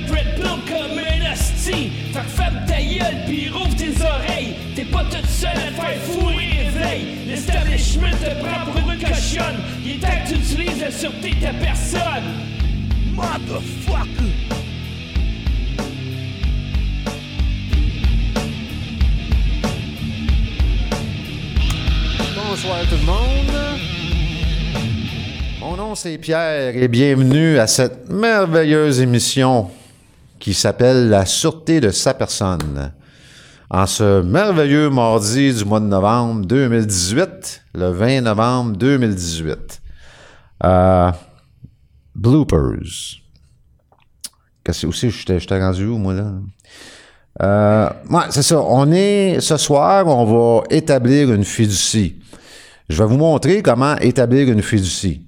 [0.00, 1.90] shot red comme un hostie.
[2.12, 4.54] Fait que ferme ta gueule pis rouvre tes oreilles.
[4.74, 7.06] T'es pas toute seule à te faire fourrer éveil.
[7.26, 9.56] L'establishment te prend pour une cochonne.
[9.84, 12.00] Il est temps que tu utilises la sûreté de ta personne.
[13.14, 14.08] Motherfucker!
[22.36, 23.78] Bonsoir tout le monde.
[25.60, 29.70] Mon nom c'est Pierre et bienvenue à cette merveilleuse émission
[30.40, 32.92] qui s'appelle La sûreté de sa personne.
[33.68, 39.80] En ce merveilleux mardi du mois de novembre 2018, le 20 novembre 2018.
[40.64, 41.12] Euh,
[42.16, 43.20] bloopers.
[44.64, 46.32] Qu'est-ce que aussi, j'étais rendu où, moi, là?
[47.42, 48.60] Euh, ouais, c'est ça.
[48.60, 52.20] On est, ce soir, on va établir une fiducie.
[52.88, 55.26] Je vais vous montrer comment établir une fiducie.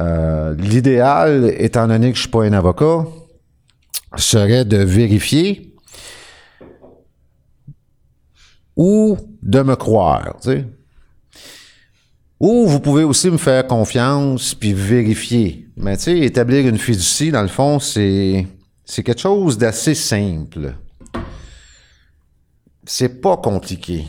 [0.00, 3.04] Euh, L'idéal, étant donné que je suis pas un avocat,
[4.16, 5.74] serait de vérifier
[8.76, 10.36] ou de me croire.
[12.40, 15.68] Ou vous pouvez aussi me faire confiance puis vérifier.
[15.76, 18.46] Mais tu sais, établir une fiducie, dans le fond, c'est
[18.84, 20.74] c'est quelque chose d'assez simple.
[22.84, 24.08] C'est pas compliqué.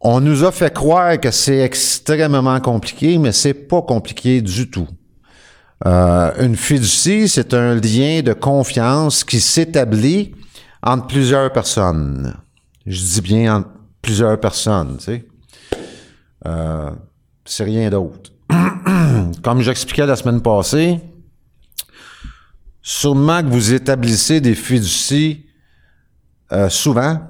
[0.00, 4.88] On nous a fait croire que c'est extrêmement compliqué, mais c'est pas compliqué du tout.
[5.84, 10.34] Euh, une fiducie, c'est un lien de confiance qui s'établit
[10.82, 12.34] entre plusieurs personnes.
[12.86, 13.68] Je dis bien entre
[14.00, 15.24] plusieurs personnes, tu sais.
[16.46, 16.90] Euh,
[17.44, 18.32] c'est rien d'autre.
[19.42, 21.00] Comme j'expliquais la semaine passée,
[22.80, 25.44] sûrement que vous établissez des fiducies
[26.52, 27.20] euh, souvent,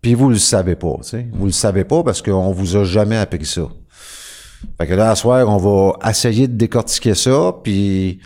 [0.00, 1.28] puis vous le savez pas, tu sais.
[1.32, 3.68] Vous le savez pas parce qu'on vous a jamais appris ça.
[4.78, 8.20] Fait que là, à soir, on va essayer de décortiquer ça, puis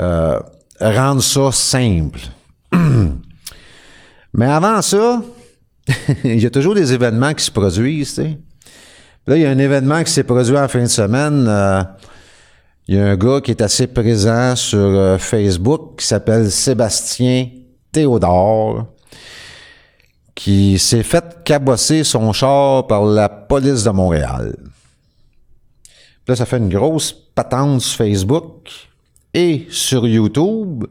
[0.00, 0.38] euh,
[0.80, 2.20] rendre ça simple.
[4.34, 5.22] Mais avant ça,
[6.24, 8.18] il y a toujours des événements qui se produisent.
[9.26, 11.46] Là, il y a un événement qui s'est produit en fin de semaine.
[11.48, 11.82] euh,
[12.86, 17.48] il y a un gars qui est assez présent sur euh, Facebook qui s'appelle Sébastien
[17.90, 18.86] Théodore
[20.34, 24.56] qui s'est fait cabosser son char par la police de Montréal.
[26.26, 28.70] Là, ça fait une grosse patente sur Facebook
[29.34, 30.84] et sur YouTube.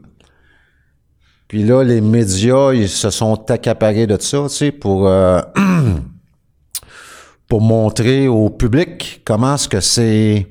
[1.48, 5.40] Puis là, les médias, ils se sont accaparés de ça, tu sais, pour, euh,
[7.48, 10.46] pour montrer au public comment est-ce que ces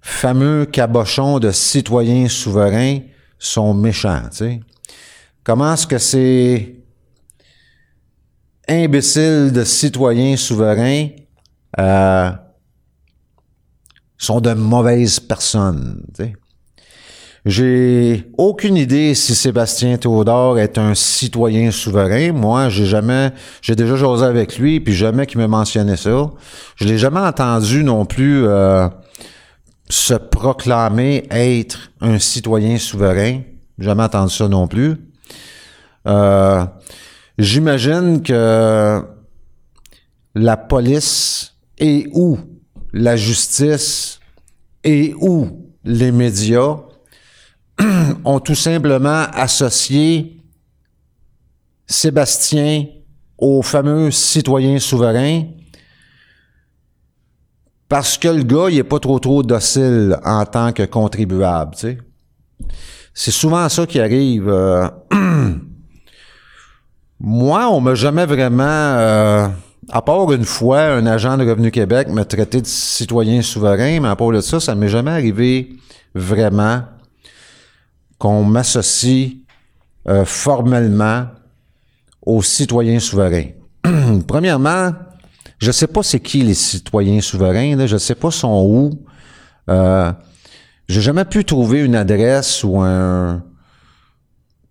[0.00, 3.00] fameux cabochons de citoyens souverains
[3.38, 4.60] sont méchants, tu sais.
[5.44, 6.82] Comment est-ce que ces
[8.68, 11.08] imbéciles de citoyens souverains
[11.78, 12.30] euh,
[14.18, 16.02] sont de mauvaises personnes.
[17.46, 22.32] J'ai aucune idée si Sébastien Théodore est un citoyen souverain.
[22.32, 26.30] Moi, j'ai jamais, j'ai déjà jasé avec lui, puis jamais qu'il me mentionnait ça.
[26.76, 28.88] Je l'ai jamais entendu non plus euh,
[29.88, 33.40] se proclamer être un citoyen souverain.
[33.78, 34.96] Jamais entendu ça non plus.
[36.06, 36.64] Euh,
[37.38, 39.00] J'imagine que
[40.34, 42.36] la police et ou
[42.98, 44.20] la justice
[44.84, 46.78] et ou les médias
[48.24, 50.42] ont tout simplement associé
[51.86, 52.86] Sébastien
[53.38, 55.44] au fameux citoyen souverain
[57.88, 61.74] parce que le gars, il est pas trop trop docile en tant que contribuable.
[63.14, 64.48] C'est souvent ça qui arrive.
[64.48, 64.88] euh,
[67.20, 69.48] moi, on m'a jamais vraiment, euh,
[69.90, 74.08] à part une fois, un agent de Revenu Québec m'a traité de citoyen souverain, mais
[74.08, 75.76] à part de ça, ça m'est jamais arrivé
[76.14, 76.82] vraiment
[78.18, 79.36] qu'on m'associe
[80.08, 81.26] euh, formellement
[82.24, 83.50] aux citoyens souverains.
[84.26, 84.92] Premièrement,
[85.58, 88.90] je sais pas c'est qui les citoyens souverains, je sais pas sont où.
[89.70, 90.12] Euh,
[90.88, 93.42] j'ai jamais pu trouver une adresse ou un,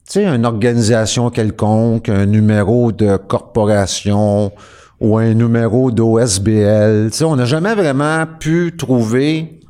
[0.05, 4.51] tu sais, une organisation quelconque, un numéro de corporation
[4.99, 7.09] ou un numéro d'OSBL.
[7.21, 9.61] On n'a jamais vraiment pu trouver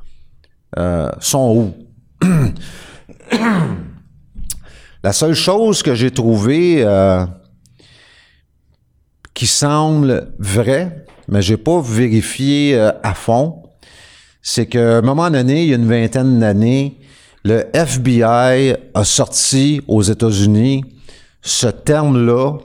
[0.78, 1.74] euh, son
[2.22, 2.28] où.
[5.04, 7.26] La seule chose que j'ai trouvée euh,
[9.34, 13.64] qui semble vraie, mais j'ai pas vérifié euh, à fond,
[14.42, 17.00] c'est qu'à un moment donné, il y a une vingtaine d'années,
[17.44, 20.84] le FBI a sorti aux États-Unis
[21.42, 22.58] ce terme-là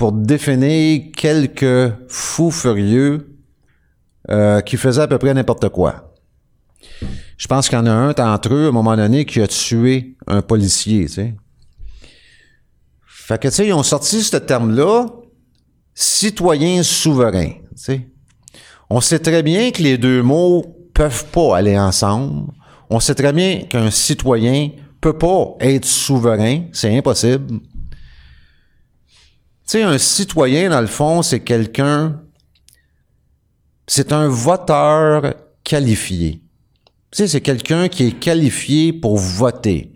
[0.00, 3.36] pour définir quelques fous furieux
[4.30, 6.14] euh, qui faisaient à peu près n'importe quoi.
[7.36, 9.46] Je pense qu'il y en a un d'entre eux, à un moment donné, qui a
[9.46, 11.34] tué un policier, tu.
[13.06, 15.04] Fait que, tu sais, ils ont sorti ce terme-là,
[15.92, 17.50] citoyen souverain,
[17.84, 18.10] tu.
[18.88, 20.64] On sait très bien que les deux mots
[20.94, 22.50] peuvent pas aller ensemble.
[22.88, 24.70] On sait très bien qu'un citoyen
[25.02, 27.60] peut pas être souverain, c'est impossible.
[29.70, 32.20] Sais, un citoyen, dans le fond, c'est quelqu'un,
[33.86, 35.32] c'est un voteur
[35.62, 36.42] qualifié.
[37.12, 39.92] Tu sais, c'est quelqu'un qui est qualifié pour voter.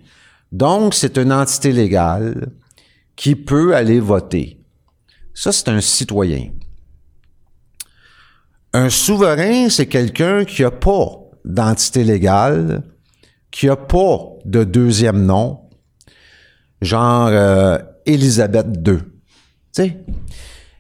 [0.53, 2.53] Donc, c'est une entité légale
[3.17, 4.61] qui peut aller voter.
[5.35, 6.53] Ça, c'est un citoyen.
[8.73, 12.85] Un souverain, c'est quelqu'un qui n'a pas d'entité légale,
[13.51, 15.63] qui n'a pas de deuxième nom,
[16.81, 19.14] genre euh, Élisabeth II.
[19.75, 20.05] Sais,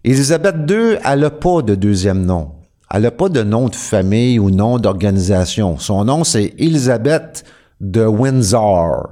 [0.05, 2.52] II, elle n'a pas de deuxième nom.
[2.93, 5.79] Elle n'a pas de nom de famille ou nom d'organisation.
[5.79, 7.44] Son nom, c'est Élisabeth
[7.81, 9.08] de Windsor.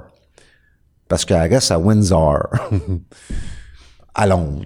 [1.09, 2.47] Parce qu'elle reste à Windsor,
[4.15, 4.63] à Londres.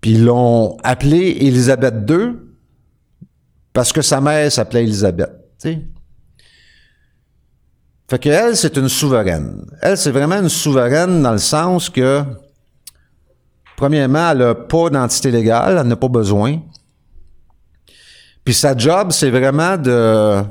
[0.00, 2.32] Puis l'ont appelée Élisabeth II
[3.72, 5.30] parce que sa mère s'appelait Élisabeth.
[5.60, 5.82] Tu sais.
[8.10, 9.64] Fait qu'elle, c'est une souveraine.
[9.80, 12.24] Elle, c'est vraiment une souveraine dans le sens que,
[13.76, 16.60] premièrement, elle n'a pas d'entité légale, elle n'a pas besoin.
[18.44, 20.42] Puis sa job, c'est vraiment de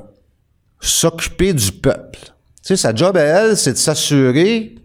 [0.79, 2.19] s'occuper du peuple.
[2.19, 4.75] Tu sais, sa job à elle, c'est de s'assurer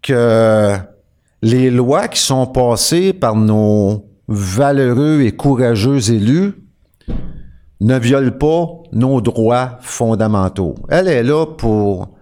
[0.00, 0.76] que
[1.42, 6.54] les lois qui sont passées par nos valeureux et courageux élus
[7.80, 10.76] ne violent pas nos droits fondamentaux.
[10.88, 12.16] Elle est là pour,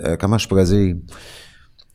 [0.00, 0.96] euh, comment je pourrais dire,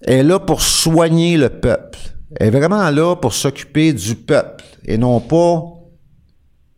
[0.02, 2.00] est là pour soigner le peuple.
[2.36, 5.64] Elle est vraiment là pour s'occuper du peuple et non pas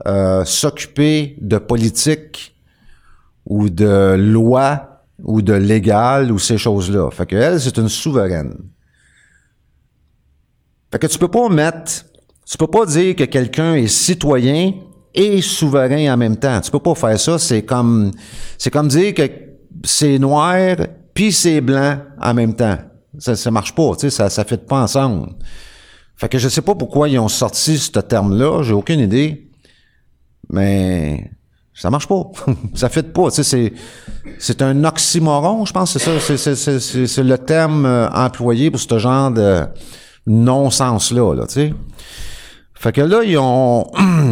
[0.07, 2.55] euh, s'occuper de politique
[3.45, 7.09] ou de loi ou de légal ou ces choses-là.
[7.11, 8.55] Fait que elle, c'est une souveraine.
[10.91, 12.05] Fait que tu peux pas mettre,
[12.49, 14.73] tu peux pas dire que quelqu'un est citoyen
[15.13, 16.61] et souverain en même temps.
[16.61, 17.37] Tu peux pas faire ça.
[17.37, 18.11] C'est comme,
[18.57, 19.29] c'est comme dire que
[19.83, 20.77] c'est noir
[21.13, 22.77] puis c'est blanc en même temps.
[23.19, 25.29] Ça, ça marche pas, tu sais, ça, ça fait pas ensemble.
[26.15, 29.49] Fait que je sais pas pourquoi ils ont sorti ce terme-là, j'ai aucune idée.
[30.49, 31.31] Mais
[31.73, 32.23] ça marche pas.
[32.73, 33.31] ça fait pas.
[33.31, 33.73] Tu sais,
[34.37, 36.19] c'est, un oxymoron, je pense, c'est ça.
[36.19, 39.63] C'est le terme euh, employé pour ce genre de
[40.27, 41.73] non-sens-là, là, tu sais.
[42.73, 43.89] Fait que là, ils ont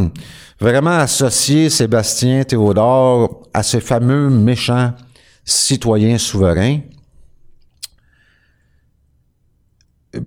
[0.59, 4.93] vraiment associé Sébastien Théodore à ce fameux méchant
[5.45, 6.79] citoyen souverain.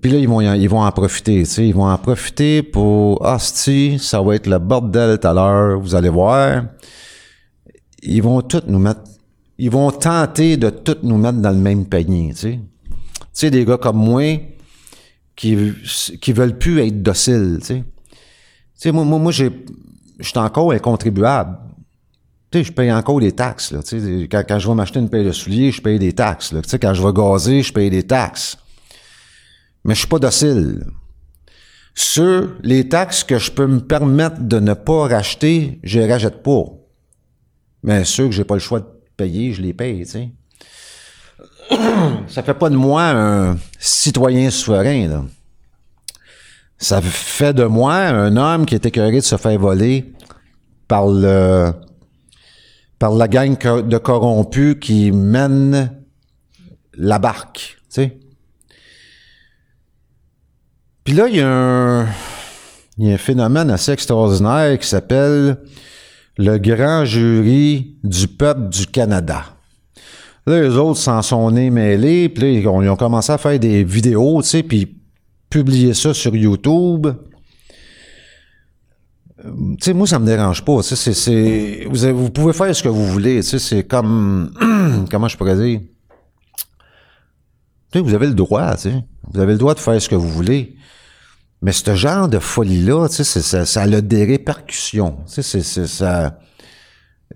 [0.00, 3.24] Puis là, ils vont, ils vont en profiter, tu sais, ils vont en profiter pour,
[3.24, 6.64] ah, ça va être le bordel tout à l'heure, vous allez voir.
[8.02, 9.02] Ils vont tout nous mettre,
[9.58, 12.60] ils vont tenter de tout nous mettre dans le même panier, tu sais.
[12.60, 14.38] Tu sais, des gars comme moi,
[15.36, 15.72] qui,
[16.20, 17.84] qui veulent plus être dociles, tu sais.
[17.84, 18.16] Tu
[18.74, 19.50] sais, moi, moi, moi j'ai,
[20.18, 21.58] je suis encore un contribuable.
[22.50, 24.28] Tu sais, je paye encore des taxes, là, tu sais.
[24.30, 26.62] Quand, quand je vais m'acheter une paire de souliers, je paye des taxes, là.
[26.62, 28.58] Tu sais, quand je vais gazer, je paye des taxes
[29.84, 30.84] mais je suis pas docile.
[31.94, 36.42] Sur les taxes que je peux me permettre de ne pas racheter, je les rachète
[36.42, 36.64] pas.
[37.82, 40.30] Mais ceux que j'ai pas le choix de payer, je les paye, tu sais.
[42.28, 45.24] Ça fait pas de moi un citoyen souverain, là.
[46.78, 50.14] Ça fait de moi un homme qui est écœuré de se faire voler
[50.88, 51.72] par le
[52.98, 56.02] par la gang de corrompus qui mène
[56.94, 58.19] la barque, tu sais.
[61.04, 62.06] Puis là, il y, a un,
[62.98, 65.58] il y a un phénomène assez extraordinaire qui s'appelle
[66.36, 69.44] le grand jury du peuple du Canada.
[70.46, 73.84] Là, les autres s'en sont nés mêlés, puis là, ils ont, commencé à faire des
[73.84, 74.96] vidéos, tu sais, puis
[75.48, 77.08] publier ça sur YouTube.
[79.42, 80.82] Tu sais, moi, ça me dérange pas.
[80.82, 83.36] Tu sais, vous, vous pouvez faire ce que vous voulez.
[83.36, 84.52] Tu sais, c'est comme,
[85.10, 85.80] comment je pourrais dire?
[87.90, 89.04] Tu sais, vous avez le droit, tu sais.
[89.28, 90.76] Vous avez le droit de faire ce que vous voulez.
[91.62, 95.18] Mais ce genre de folie-là, tu sais, ça, a des répercussions.
[95.26, 96.38] Tu sais, c'est, ça...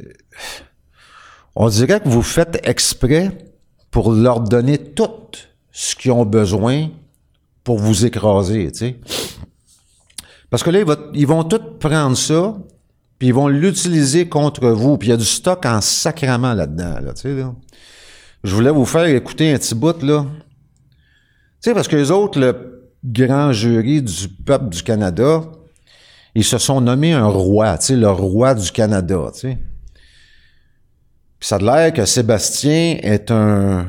[0.00, 0.04] Euh,
[1.54, 3.36] on dirait que vous faites exprès
[3.90, 5.08] pour leur donner tout
[5.70, 6.88] ce qu'ils ont besoin
[7.62, 8.96] pour vous écraser, tu sais.
[10.50, 10.80] Parce que là,
[11.14, 12.56] ils, vont tous prendre ça,
[13.18, 14.96] puis ils vont l'utiliser contre vous.
[14.98, 17.44] Puis il y a du stock en sacrament là-dedans, là, tu sais.
[18.42, 20.26] Je voulais vous faire écouter un petit bout, là.
[21.64, 25.44] Tu sais, parce que les autres, le grand jury du peuple du Canada,
[26.34, 29.58] ils se sont nommés un roi, tu sais, le roi du Canada, tu sais.
[31.40, 33.86] Ça a l'air que Sébastien est un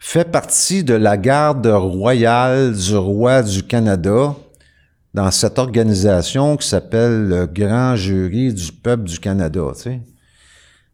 [0.00, 4.34] fait partie de la garde royale du roi du Canada
[5.14, 10.00] dans cette organisation qui s'appelle le Grand Jury du peuple du Canada, tu sais.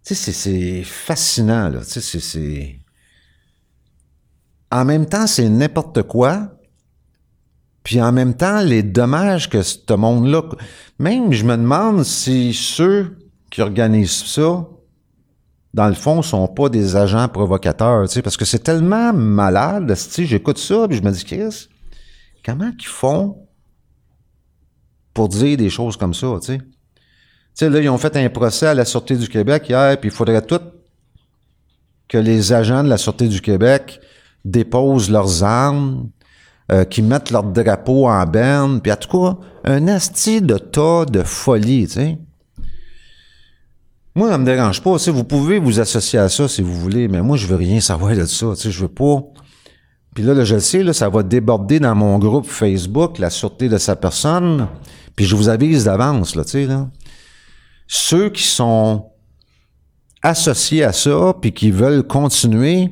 [0.04, 1.80] Tu sais, c'est fascinant, là.
[1.80, 2.81] Tu sais, c'est...
[4.72, 6.48] En même temps, c'est n'importe quoi.
[7.84, 10.42] Puis en même temps, les dommages que ce monde-là...
[10.98, 13.18] Même, je me demande si ceux
[13.50, 14.66] qui organisent ça,
[15.74, 19.94] dans le fond, sont pas des agents provocateurs, tu sais, parce que c'est tellement malade,
[20.12, 21.68] tu j'écoute ça, puis je me dis, Chris,
[22.44, 23.46] comment qu'ils font
[25.12, 26.58] pour dire des choses comme ça, tu sais?
[26.58, 26.64] Tu
[27.54, 30.14] sais, là, ils ont fait un procès à la Sûreté du Québec hier, puis il
[30.14, 30.60] faudrait tout
[32.08, 34.00] que les agents de la Sûreté du Québec
[34.44, 36.08] déposent leurs armes,
[36.70, 41.04] euh, qui mettent leur drapeau en berne, puis en tout cas, un asti de tas
[41.04, 42.18] de folie, tu sais.
[44.14, 44.98] Moi, ça me dérange pas.
[44.98, 47.80] Tu vous pouvez vous associer à ça si vous voulez, mais moi, je veux rien
[47.80, 48.48] savoir de ça.
[48.54, 49.22] Tu sais, je veux pas.
[50.14, 53.30] Puis là, là, je le sais, là, ça va déborder dans mon groupe Facebook, la
[53.30, 54.68] sûreté de sa personne.
[55.16, 56.88] Puis je vous avise d'avance, là, tu sais, là.
[57.86, 59.10] Ceux qui sont
[60.22, 62.90] associés à ça, puis qui veulent continuer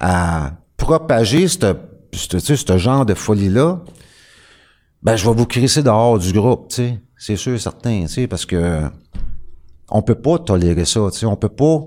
[0.00, 0.52] à
[0.86, 3.80] propager ce genre de folie-là,
[5.02, 6.72] ben, je vais vous crisser dehors du groupe.
[7.18, 8.82] C'est sûr, certain, tu parce que
[9.90, 11.26] on peut pas tolérer ça, tu sais.
[11.26, 11.80] On peut pas...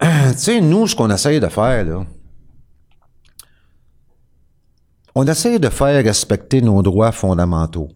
[0.32, 2.04] tu sais, nous, ce qu'on essaye de faire,
[5.16, 7.88] on essaye de faire respecter nos droits fondamentaux.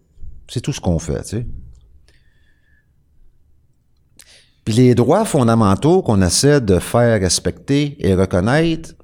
[0.49, 1.47] C'est tout ce qu'on fait, tu sais.
[4.65, 8.95] Puis les droits fondamentaux qu'on essaie de faire respecter et reconnaître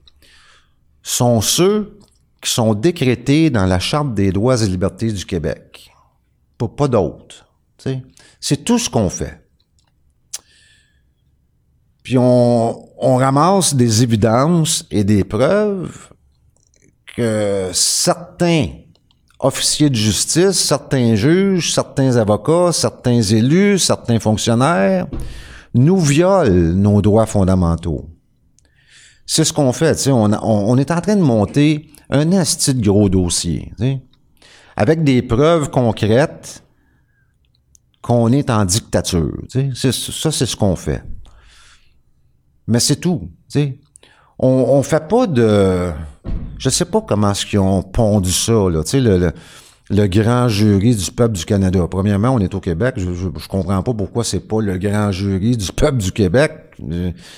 [1.08, 1.98] sont ceux
[2.42, 5.90] qui sont décrétés dans la Charte des droits et libertés du Québec.
[6.58, 7.48] Pas, d'autres.
[8.42, 9.48] C'est tout ce qu'on fait.
[12.04, 16.10] Puis on ramasse des évidences et des preuves
[17.16, 18.68] que certains
[19.40, 25.08] officiers de justice, certains juges, certains avocats, certains élus, certains fonctionnaires
[25.74, 28.10] nous violent nos droits fondamentaux.
[29.28, 32.82] C'est ce qu'on fait, on, on, on, est en train de monter un asti de
[32.82, 33.72] gros dossier,
[34.76, 36.64] avec des preuves concrètes
[38.02, 39.38] qu'on est en dictature.
[39.76, 41.04] ça, c'est ce qu'on fait.
[42.68, 43.30] Mais c'est tout.
[44.40, 45.92] On, on fait pas de
[46.58, 48.84] je sais pas comment est-ce qu'ils ont pondu ça, là.
[48.84, 49.32] Tu sais, le,
[49.90, 51.88] le, grand jury du peuple du Canada.
[51.90, 52.96] Premièrement, on est au Québec.
[52.98, 56.52] Je, je, comprends pas pourquoi c'est pas le grand jury du peuple du Québec.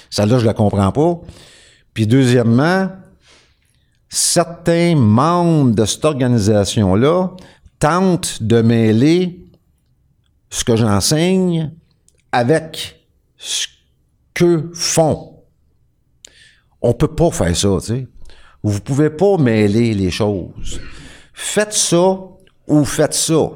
[0.10, 1.22] Celle-là, je la comprends pas.
[1.94, 2.90] Puis deuxièmement,
[4.10, 7.32] certains membres de cette organisation-là
[7.80, 9.48] tentent de mêler
[10.50, 11.72] ce que j'enseigne
[12.32, 13.06] avec
[13.38, 13.68] ce
[14.34, 15.44] que font.
[16.82, 18.08] On peut pas faire ça, tu sais.
[18.64, 20.82] Vous pouvez pas mêler les choses.
[21.34, 22.20] Faites ça
[22.68, 23.52] ou faites ça.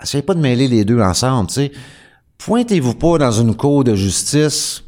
[0.00, 1.72] Essayez pas de mêler les deux ensemble, tu sais.
[2.38, 4.82] Pointez-vous pas dans une cour de justice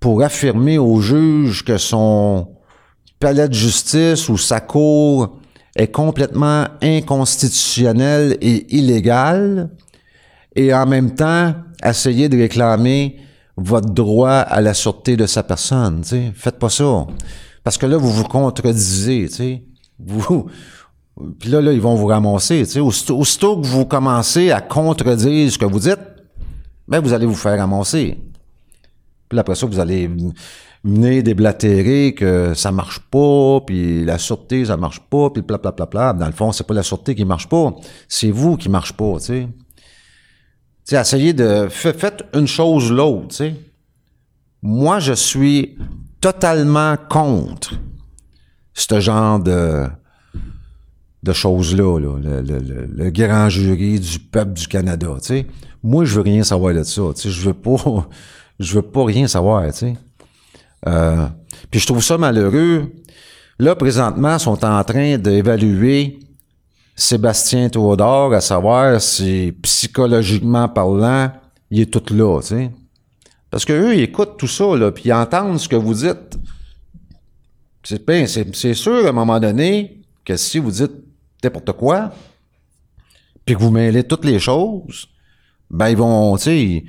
[0.00, 2.48] pour affirmer au juge que son
[3.20, 5.38] palais de justice ou sa cour
[5.76, 9.70] est complètement inconstitutionnel et illégal
[10.56, 11.54] et en même temps
[11.84, 13.18] essayer de réclamer
[13.56, 16.02] votre droit à la sûreté de sa personne.
[16.02, 16.32] sais.
[16.34, 17.06] Faites pas ça.
[17.62, 19.62] Parce que là, vous vous contredisez, tu sais.
[19.98, 20.46] Vous,
[21.38, 22.80] puis là, là, ils vont vous ramasser, tu sais.
[22.80, 26.00] Aussitôt, que vous commencez à contredire ce que vous dites,
[26.88, 28.18] ben, vous allez vous faire ramasser.
[29.30, 30.10] Puis après ça, vous allez
[30.82, 35.70] venir déblatérer que ça marche pas, puis la sûreté, ça marche pas, puis bla, bla,
[35.70, 36.12] bla, bla.
[36.12, 37.72] Dans le fond, c'est pas la sûreté qui marche pas,
[38.08, 39.48] c'est vous qui marche pas, tu sais.
[40.88, 41.68] Tu essayez de...
[41.70, 43.54] Faites une chose l'autre, tu sais.
[44.62, 45.78] Moi, je suis
[46.20, 47.74] totalement contre
[48.74, 49.88] ce genre de,
[51.32, 55.16] choses-là, le, grand jury du peuple du Canada.
[55.20, 55.46] sais.
[55.84, 57.02] Moi, je veux rien savoir de ça.
[57.14, 57.30] sais.
[57.30, 58.08] Je veux pas.
[58.60, 59.72] Je veux pas rien savoir.
[59.72, 59.96] sais.
[60.86, 61.26] Euh,
[61.70, 62.92] puis je trouve ça malheureux.
[63.58, 66.18] Là, présentement, ils sont en train d'évaluer
[66.94, 71.32] Sébastien Théodore à savoir si psychologiquement parlant,
[71.70, 72.42] il est tout là.
[72.42, 72.70] sais.
[73.50, 76.38] Parce qu'eux, ils écoutent tout ça, là, puis ils entendent ce que vous dites.
[77.82, 80.92] C'est, c'est, sûr, à un moment donné, que si vous dites
[81.42, 82.12] n'importe quoi,
[83.46, 85.08] puis que vous mêlez toutes les choses,
[85.70, 86.84] ben, ils vont, tu sais, ils,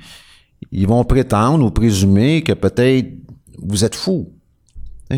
[0.86, 3.08] vont prétendre ou présumer que peut-être
[3.58, 4.32] vous êtes fou.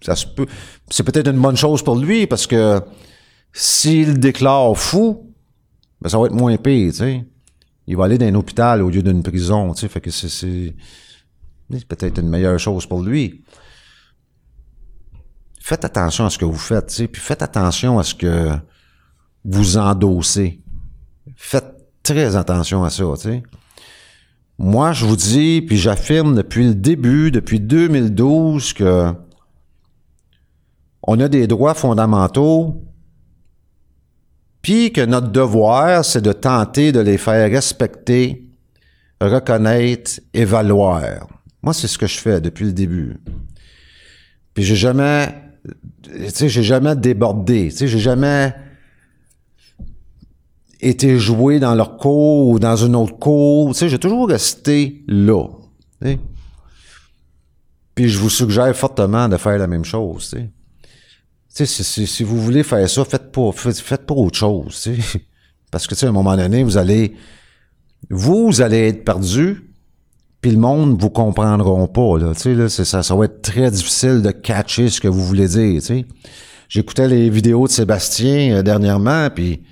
[0.00, 0.46] Ça se peut.
[0.90, 2.80] C'est peut-être une bonne chose pour lui, parce que
[3.52, 5.34] s'il déclare fou,
[6.00, 6.92] ben, ça va être moins pire.
[7.86, 10.74] Il va aller dans un hôpital au lieu d'une prison, fait que c'est,
[11.88, 13.44] peut-être une meilleure chose pour lui.
[15.60, 18.52] Faites attention à ce que vous faites, puis faites attention à ce que
[19.44, 20.62] vous endossez.
[21.36, 23.04] Faites très attention à ça.
[24.58, 29.12] Moi, je vous dis, puis j'affirme depuis le début, depuis 2012, que
[31.02, 32.82] on a des droits fondamentaux,
[34.60, 38.50] puis que notre devoir, c'est de tenter de les faire respecter,
[39.20, 41.28] reconnaître et valoir.
[41.62, 43.16] Moi, c'est ce que je fais depuis le début.
[44.54, 45.34] Puis j'ai jamais,
[46.02, 48.54] tu sais, j'ai jamais débordé, tu sais, j'ai jamais
[50.80, 53.72] été joué dans leur cours ou dans une autre cour.
[53.72, 55.46] Tu sais, j'ai toujours resté là.
[57.94, 60.30] Puis je vous suggère fortement de faire la même chose.
[60.30, 60.48] Tu
[61.48, 64.80] sais, si, si, si, vous voulez faire ça, faites pas, faites, faites pas autre chose.
[64.80, 65.20] Tu sais.
[65.70, 67.14] Parce que tu sais, à un moment donné, vous allez,
[68.08, 69.64] vous allez être perdu.
[70.40, 74.30] Puis le monde vous comprendront pas là, là, ça, ça va être très difficile de
[74.30, 75.82] catcher ce que vous voulez dire.
[76.68, 79.62] J'écoutais les vidéos de Sébastien euh, dernièrement, puis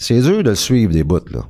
[0.00, 1.46] c'est dur de le suivre des bouts, là.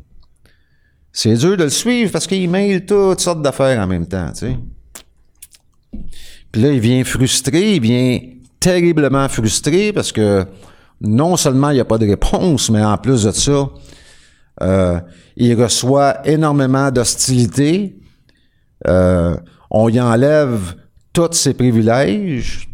[1.12, 4.46] C'est dur de le suivre parce qu'il mail toutes sortes d'affaires en même temps, tu
[4.46, 4.58] sais.
[6.50, 8.20] Puis là, il vient frustré, il vient
[8.58, 10.44] terriblement frustré parce que
[11.00, 13.70] non seulement il n'y a pas de réponse, mais en plus de ça,
[14.62, 15.00] euh,
[15.36, 17.96] il reçoit énormément d'hostilité.
[18.88, 19.36] Euh,
[19.70, 20.74] on y enlève
[21.12, 22.68] tous ses privilèges.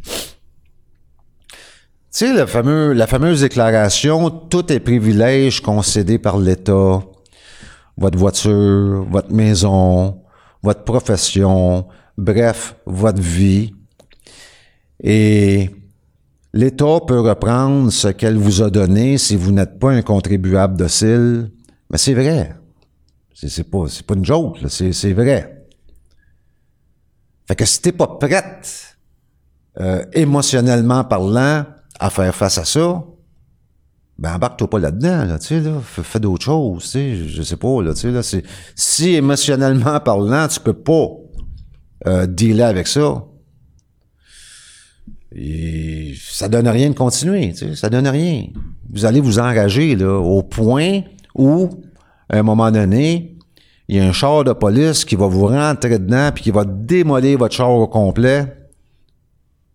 [2.17, 7.03] Tu sais, le fameux, la fameuse déclaration, tout est privilège concédé par l'État,
[7.99, 10.23] votre voiture, votre maison,
[10.63, 13.75] votre profession, bref, votre vie.
[15.03, 15.69] Et
[16.55, 21.51] l'État peut reprendre ce qu'elle vous a donné si vous n'êtes pas un contribuable docile.
[21.91, 22.57] Mais c'est vrai.
[23.35, 25.67] C'est pas, pas une joke, c'est vrai.
[27.47, 28.97] Fait que si t'es pas prête,
[29.79, 31.67] euh, émotionnellement parlant,
[31.99, 33.05] à faire face à ça,
[34.19, 37.57] ben embarque-toi pas là-dedans, là, tu sais, là, fais, d'autres choses, tu sais, je sais
[37.57, 38.23] pas, là, tu sais, là,
[38.75, 41.09] si émotionnellement parlant, tu peux pas
[42.07, 43.25] euh, dealer avec ça,
[45.35, 48.47] et ça donne rien de continuer, tu sais, ça donne rien.
[48.91, 51.03] Vous allez vous engager, là, au point
[51.35, 51.69] où,
[52.31, 53.37] à un moment donné,
[53.89, 56.65] il y a un char de police qui va vous rentrer dedans puis qui va
[56.65, 58.47] démolir votre char au complet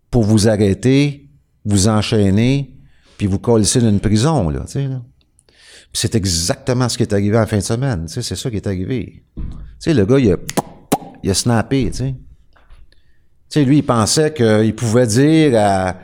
[0.10, 1.30] pour vous arrêter
[1.66, 2.76] vous enchaînez,
[3.18, 5.02] puis vous collez dans une prison, là, tu sais, là.
[5.94, 8.58] c'est exactement ce qui est arrivé en fin de semaine, tu sais, c'est ça qui
[8.58, 9.24] est arrivé.
[9.36, 9.44] Tu
[9.80, 10.38] sais, le gars, il a,
[11.24, 12.16] il a snappé, tu sais.
[13.50, 15.98] Tu sais, lui, il pensait qu'il pouvait dire à,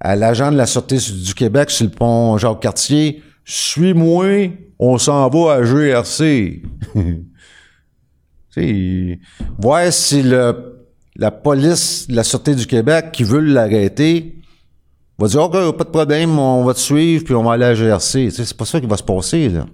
[0.00, 5.54] à l'agent de la Sûreté du Québec sur le pont Jacques-Cartier, «Suis-moi, on s'en va
[5.54, 6.62] à GRC.»
[6.94, 9.18] Tu sais,
[9.58, 14.41] voir si le, la police de la Sûreté du Québec qui veut l'arrêter
[15.22, 17.68] va dire, OK, pas de problème, on va te suivre, puis on va aller à
[17.68, 18.30] la GRC.
[18.30, 19.66] c'est pas ça qui va se passer, là.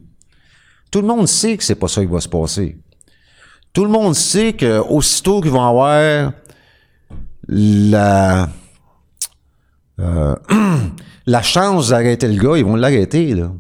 [0.91, 2.79] Tout le monde sait que c'est pas ça qui va se passer.
[3.73, 6.33] Tout le monde sait que aussitôt qu'ils vont avoir
[7.49, 8.49] la
[10.01, 10.35] euh,
[11.27, 13.53] la chance d'arrêter le gars, ils vont l'arrêter, là.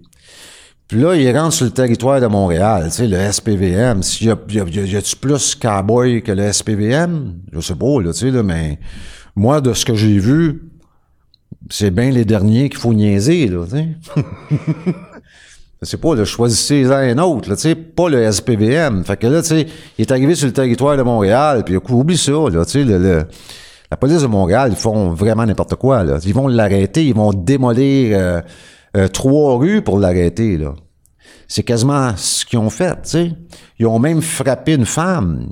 [0.88, 4.00] Puis là, il rentre sur le territoire de Montréal, tu sais, le SPVM.
[4.22, 7.40] Y a-tu plus cowboy que le SPVM?
[7.52, 8.78] Je sais pas, là, tu sais, mais
[9.36, 10.62] moi, de ce que j'ai vu,
[11.70, 13.64] c'est bien les derniers qu'il faut niaiser, là,
[15.82, 19.04] c'est pas, là, choisissez un autre, là, tu sais, pas le SPVM.
[19.04, 22.16] Fait que là, tu sais, il est arrivé sur le territoire de Montréal, puis oublie
[22.16, 23.24] ça, là, tu sais, le,
[23.90, 26.18] la police de Montréal, ils font vraiment n'importe quoi, là.
[26.24, 28.40] Ils vont l'arrêter, ils vont démolir euh,
[28.96, 30.74] euh, trois rues pour l'arrêter, là.
[31.46, 33.32] C'est quasiment ce qu'ils ont fait, tu sais.
[33.78, 35.48] Ils ont même frappé une femme,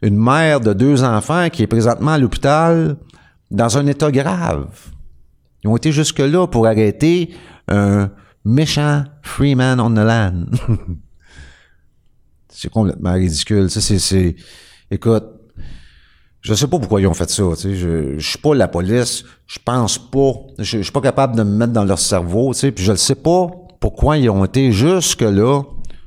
[0.00, 2.96] une mère de deux enfants qui est présentement à l'hôpital
[3.50, 4.66] dans un état grave.
[5.64, 7.30] Ils ont été jusque-là pour arrêter
[7.68, 8.10] un
[8.44, 10.46] méchant Freeman on the land.
[12.48, 13.70] c'est complètement ridicule.
[13.70, 14.36] Ça, c'est,
[14.90, 15.24] écoute,
[16.40, 17.44] je sais pas pourquoi ils ont fait ça.
[17.50, 19.24] Tu sais, je, je suis pas la police.
[19.46, 20.32] Je pense pas.
[20.58, 22.52] Je, je suis pas capable de me mettre dans leur cerveau.
[22.52, 23.48] Tu sais, puis je ne sais pas
[23.80, 25.62] pourquoi ils ont été jusque là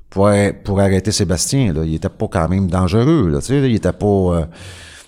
[0.09, 0.29] pour,
[0.63, 1.73] pour arrêter Sébastien.
[1.73, 1.83] Là.
[1.85, 3.29] Il était pas quand même dangereux.
[3.29, 4.05] Là, tu sais, il était pas.
[4.05, 4.45] Euh,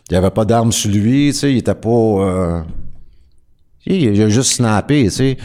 [0.10, 1.31] il avait pas d'armes sur lui.
[1.31, 1.89] Tu sais, il était pas.
[1.89, 2.62] Euh,
[3.95, 5.38] il a juste snappé, tu sais.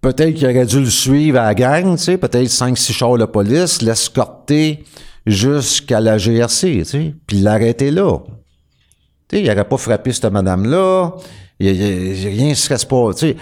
[0.00, 3.24] Peut-être qu'il aurait dû le suivre à la gang, tu sais, peut-être 5-6 chars de
[3.24, 4.84] police, l'escorter
[5.26, 8.18] jusqu'à la GRC, tu sais, puis l'arrêter là.
[9.28, 11.12] Tu sais, il n'aurait pas frappé cette madame-là,
[11.60, 13.36] il, rien ne serait pas, tu sais.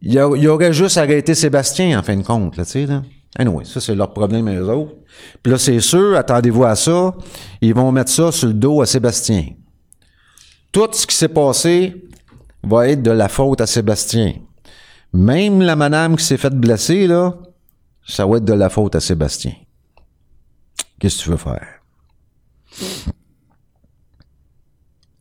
[0.00, 3.02] Il, il, aurait juste arrêté Sébastien, en fin de compte, là, tu sais, là.
[3.36, 4.94] Anyway, ça, c'est leur problème à eux autres.
[5.42, 7.12] Puis là, c'est sûr, attendez-vous à ça,
[7.60, 9.46] ils vont mettre ça sur le dos à Sébastien.
[10.70, 11.96] Tout ce qui s'est passé
[12.66, 14.34] va être de la faute à Sébastien.
[15.12, 17.36] Même la madame qui s'est faite blesser, là,
[18.06, 19.52] ça va être de la faute à Sébastien.
[20.98, 21.66] Qu'est-ce que tu veux faire?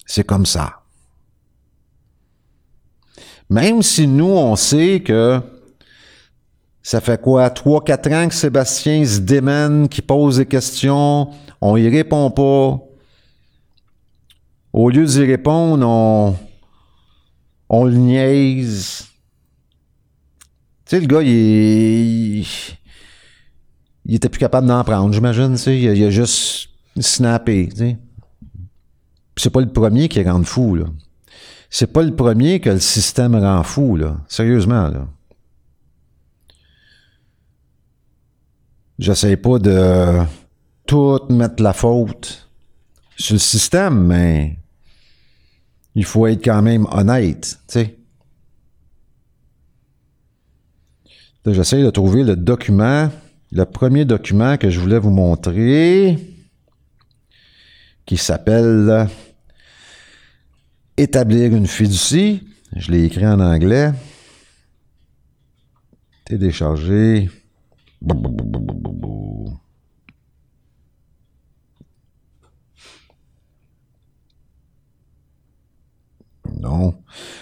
[0.05, 0.81] C'est comme ça.
[3.49, 5.41] Même si nous, on sait que
[6.81, 11.29] ça fait quoi, trois, quatre ans que Sébastien se démène, qui pose des questions,
[11.61, 12.79] on y répond pas.
[14.73, 16.35] Au lieu d'y répondre, on,
[17.73, 19.07] on le niaise.
[20.85, 22.45] Tu sais, le gars, il,
[24.05, 25.79] il, était plus capable d'en prendre, j'imagine, tu sais.
[25.79, 27.97] Il, a- juste snappé, tu sais.
[29.37, 30.85] C'est pas le premier qui rend fou, là.
[31.71, 34.17] C'est pas le premier que le système rend fou, là.
[34.27, 35.07] Sérieusement, là.
[38.99, 40.19] J'essaie pas de
[40.85, 42.47] tout mettre la faute
[43.17, 44.59] sur le système, mais
[45.95, 47.97] il faut être quand même honnête, tu sais.
[51.45, 53.09] J'essaie de trouver le document,
[53.51, 56.17] le premier document que je voulais vous montrer,
[58.05, 59.07] qui s'appelle
[60.95, 62.47] Établir une fiducie.
[62.75, 63.91] Je l'ai écrit en anglais.
[66.25, 67.29] Télécharger.
[76.63, 76.95] Non.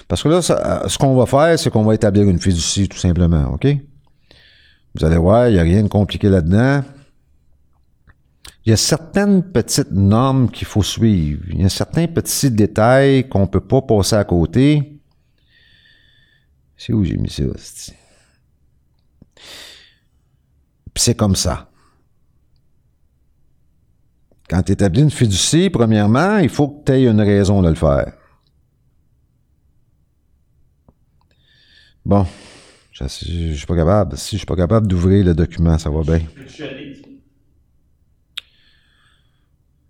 [0.07, 2.97] Parce que là, ça- ce qu'on va faire, c'est qu'on va établir une fiducie, tout
[2.97, 3.67] simplement, OK?
[4.95, 6.83] Vous allez voir, il n'y a rien de compliqué là-dedans.
[8.65, 11.43] Il y a certaines petites normes qu'il faut suivre.
[11.49, 14.99] Il y a certains petits détails qu'on ne peut pas passer à côté.
[16.75, 17.43] C'est où j'ai mis ça?
[20.93, 21.69] Puis c'est comme ça.
[24.49, 27.75] Quand tu établis une fiducie, premièrement, il faut que tu aies une raison de le
[27.75, 28.13] faire.
[32.05, 32.25] Bon,
[32.91, 34.17] je ne suis pas capable.
[34.17, 36.21] Si je suis pas capable d'ouvrir le document, ça va bien.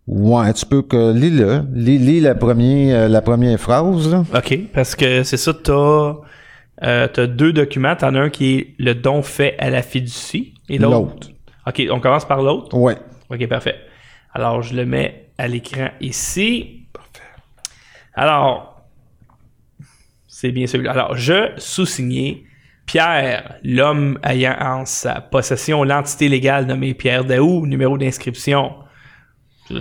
[0.08, 1.64] Ouais, tu peux que lis-le.
[1.74, 4.12] Lis, lis la, première, euh, la première phrase.
[4.12, 4.26] Là.
[4.36, 6.16] OK, parce que c'est ça, t'as
[6.84, 7.96] euh, t'as deux documents.
[7.96, 11.30] T'en as un qui est le don fait à la fiducie et l'autre?
[11.68, 12.76] OK, on commence par l'autre?
[12.76, 12.98] Ouais.
[13.30, 13.76] OK, parfait.
[14.34, 16.88] Alors, je le mets à l'écran ici.
[18.14, 18.71] Alors,
[20.42, 20.92] c'est bien celui-là.
[20.94, 22.46] Alors, je sous-signé
[22.88, 28.72] Pierre, l'homme ayant en sa possession l'entité légale nommée Pierre Daou, numéro d'inscription.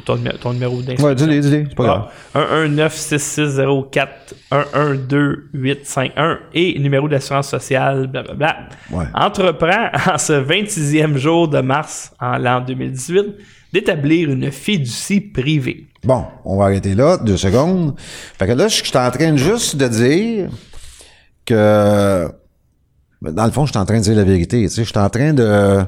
[0.04, 1.06] Ton, numé- ton numéro d'inscription?
[1.06, 1.64] Ouais, dis-le, dis-le.
[1.68, 2.12] C'est pas grave.
[2.34, 8.68] Ah, 1196604 112851 et numéro d'assurance sociale, blablabla.
[8.92, 9.04] Ouais.
[9.14, 13.26] Entreprend en ce 26e jour de mars en l'an 2018
[13.72, 15.86] d'établir une fiducie privée.
[16.04, 17.94] Bon, on va arrêter là, deux secondes.
[18.38, 20.50] Fait que là, je suis en train juste de dire
[21.44, 22.28] que,
[23.20, 24.62] ben, dans le fond, je suis en train de dire la vérité.
[24.62, 25.84] Tu sais, je suis en train de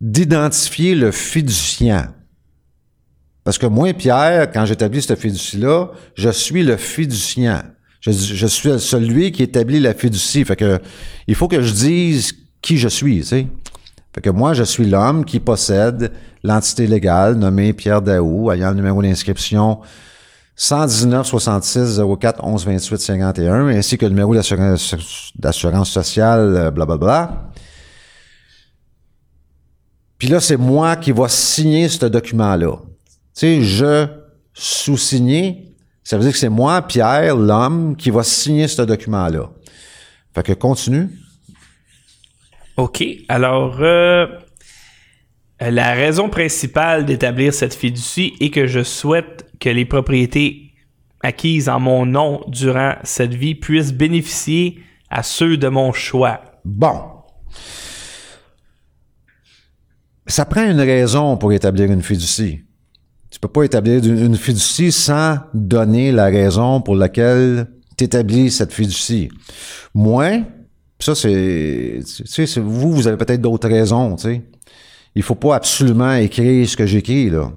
[0.00, 2.06] d'identifier le fiduciant.
[3.44, 7.62] Parce que moi, Pierre, quand j'établis cette fiducie-là, je suis le fiduciant.
[8.00, 10.44] Je, je suis celui qui établit la fiducie.
[10.44, 10.78] Fait que
[11.26, 13.46] il faut que je dise qui je suis, tu sais.
[14.16, 16.10] Fait que moi, je suis l'homme qui possède
[16.42, 19.80] l'entité légale nommée Pierre Daou, ayant le numéro d'inscription
[20.54, 27.50] 119 66 04 11 28 51, ainsi que le numéro d'assurance sociale, euh, blablabla.
[30.16, 32.78] Puis là, c'est moi qui va signer ce document-là.
[32.78, 32.84] Tu
[33.34, 34.06] sais, je
[34.54, 39.50] sous-signer, ça veut dire que c'est moi, Pierre, l'homme, qui va signer ce document-là.
[40.34, 41.10] Fait que continue.
[42.76, 43.04] OK.
[43.28, 44.26] Alors, euh,
[45.60, 50.74] la raison principale d'établir cette fiducie est que je souhaite que les propriétés
[51.22, 56.40] acquises en mon nom durant cette vie puissent bénéficier à ceux de mon choix.
[56.64, 57.00] Bon.
[60.26, 62.60] Ça prend une raison pour établir une fiducie.
[63.30, 68.72] Tu peux pas établir une fiducie sans donner la raison pour laquelle tu établis cette
[68.72, 69.30] fiducie.
[69.94, 70.42] Moi,
[70.98, 74.42] ça c'est, tu sais, vous, vous avez peut-être d'autres raisons, tu sais.
[75.14, 77.52] Il faut pas absolument écrire ce que j'écris, là.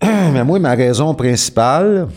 [0.02, 2.08] Mais moi, ma raison principale,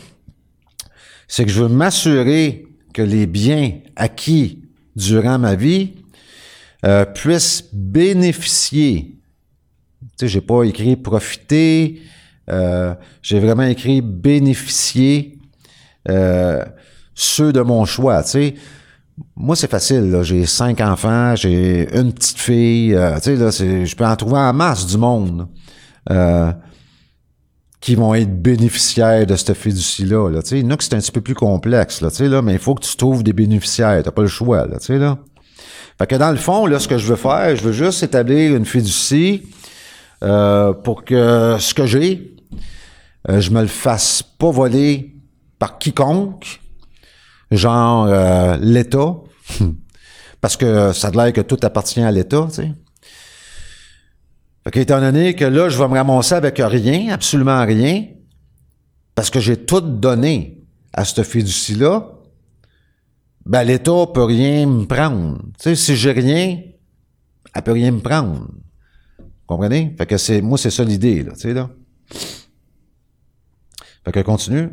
[1.27, 4.63] c'est que je veux m'assurer que les biens acquis
[4.95, 5.93] durant ma vie
[6.85, 9.17] euh, puissent bénéficier.
[10.01, 12.01] Tu sais, j'ai pas écrit profiter,
[12.49, 15.39] euh, j'ai vraiment écrit bénéficier
[16.09, 16.65] euh,
[17.13, 18.23] ceux de mon choix.
[18.23, 18.55] Tu sais,
[19.35, 20.19] moi, c'est facile.
[20.23, 22.93] J'ai cinq enfants, j'ai une petite fille.
[22.95, 25.47] euh, tu sais, je peux en trouver en masse du monde
[26.09, 26.51] euh,
[27.81, 30.29] qui vont être bénéficiaires de cette fiducie-là.
[30.29, 30.59] Là, tu sais.
[30.59, 32.95] il c'est un petit peu plus complexe, tu sais, là, mais il faut que tu
[32.95, 34.01] trouves des bénéficiaires.
[34.03, 34.67] T'as pas le choix.
[34.67, 35.17] Tu sais, là.
[35.97, 38.55] Fait que dans le fond, là, ce que je veux faire, je veux juste établir
[38.55, 39.43] une fiducie
[40.23, 42.35] euh, pour que ce que j'ai,
[43.27, 45.13] je me le fasse pas voler
[45.59, 46.61] par quiconque,
[47.51, 49.15] genre euh, l'État,
[50.41, 52.73] parce que ça a l'air que tout appartient à l'État, tu sais.
[54.63, 58.05] Fait qu'étant donné que là, je vais me ramasser avec rien, absolument rien,
[59.15, 62.11] parce que j'ai tout donné à cette fiducie-là,
[63.45, 65.39] ben l'État peut rien me prendre.
[65.57, 66.61] Tu sais, si j'ai rien,
[67.53, 68.47] elle peut rien me prendre.
[69.47, 69.95] Comprenez?
[69.97, 71.69] Fait que c'est, moi, c'est ça l'idée, là, tu sais, là.
[74.05, 74.69] Fait que continue.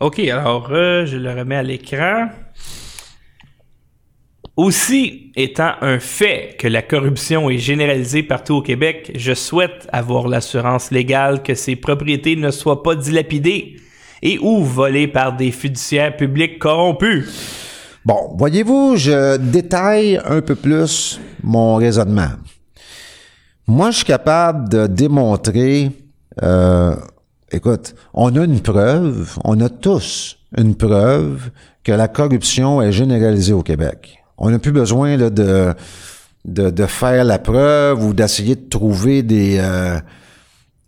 [0.00, 2.28] OK, alors euh, je le remets à l'écran.
[4.56, 10.28] Aussi, étant un fait que la corruption est généralisée partout au Québec, je souhaite avoir
[10.28, 13.76] l'assurance légale que ces propriétés ne soient pas dilapidées
[14.22, 17.26] et ou volées par des fiduciaires publics corrompus.
[18.04, 22.30] Bon, voyez-vous, je détaille un peu plus mon raisonnement.
[23.66, 25.90] Moi, je suis capable de démontrer,
[26.42, 26.94] euh,
[27.52, 31.50] écoute, on a une preuve, on a tous une preuve
[31.84, 34.18] que la corruption est généralisée au Québec.
[34.38, 35.74] On n'a plus besoin de,
[36.86, 39.98] faire la preuve ou d'essayer de trouver des, euh,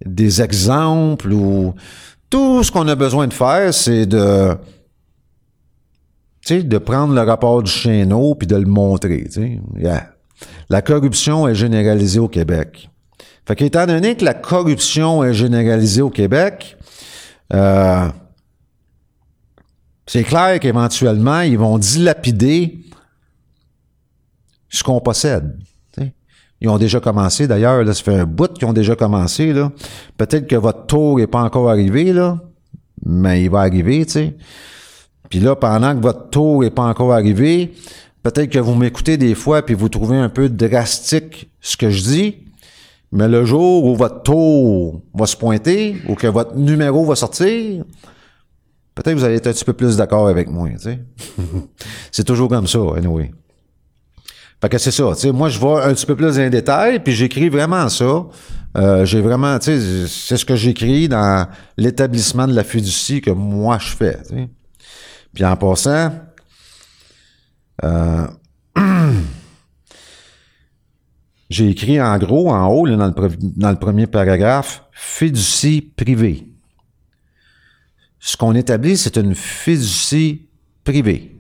[0.04, 1.74] des exemples ou
[2.30, 4.58] tout ce qu'on a besoin de faire, c'est de
[6.78, 9.28] prendre le rapport du Chéneau puis de le montrer.
[10.68, 12.90] La corruption est généralisée au Québec.
[13.48, 16.76] Fait qu'étant donné que la corruption est généralisée au Québec,
[17.54, 18.06] euh,
[20.06, 22.78] c'est clair qu'éventuellement, ils vont dilapider
[24.68, 25.58] ce qu'on possède.
[26.60, 29.72] Ils ont déjà commencé, d'ailleurs, là, ça fait un bout qu'ils ont déjà commencé, là.
[30.18, 32.38] Peut-être que votre tour n'est pas encore arrivé, là,
[33.06, 34.36] mais il va arriver, tu sais.
[35.30, 37.72] Puis là, pendant que votre tour n'est pas encore arrivé,
[38.22, 42.02] peut-être que vous m'écoutez des fois puis vous trouvez un peu drastique ce que je
[42.02, 42.47] dis,
[43.10, 47.84] mais le jour où votre tour va se pointer ou que votre numéro va sortir,
[48.94, 51.00] peut-être vous allez être un petit peu plus d'accord avec moi, tu sais.
[52.12, 53.32] c'est toujours comme ça, anyway.
[54.60, 56.98] Fait que c'est ça, tu sais, moi je vais un petit peu plus en détail,
[57.02, 58.26] puis j'écris vraiment ça.
[58.76, 63.30] Euh, j'ai vraiment, tu sais, c'est ce que j'écris dans l'établissement de la fiducie que
[63.30, 64.48] moi je fais, tu sais.
[65.32, 66.12] Puis en passant,
[67.84, 68.26] euh,
[71.50, 76.46] j'ai écrit en gros, en haut, dans, le premier paragraphe, fiducie privée.
[78.20, 80.48] Ce qu'on établit, c'est une fiducie
[80.84, 81.36] privée.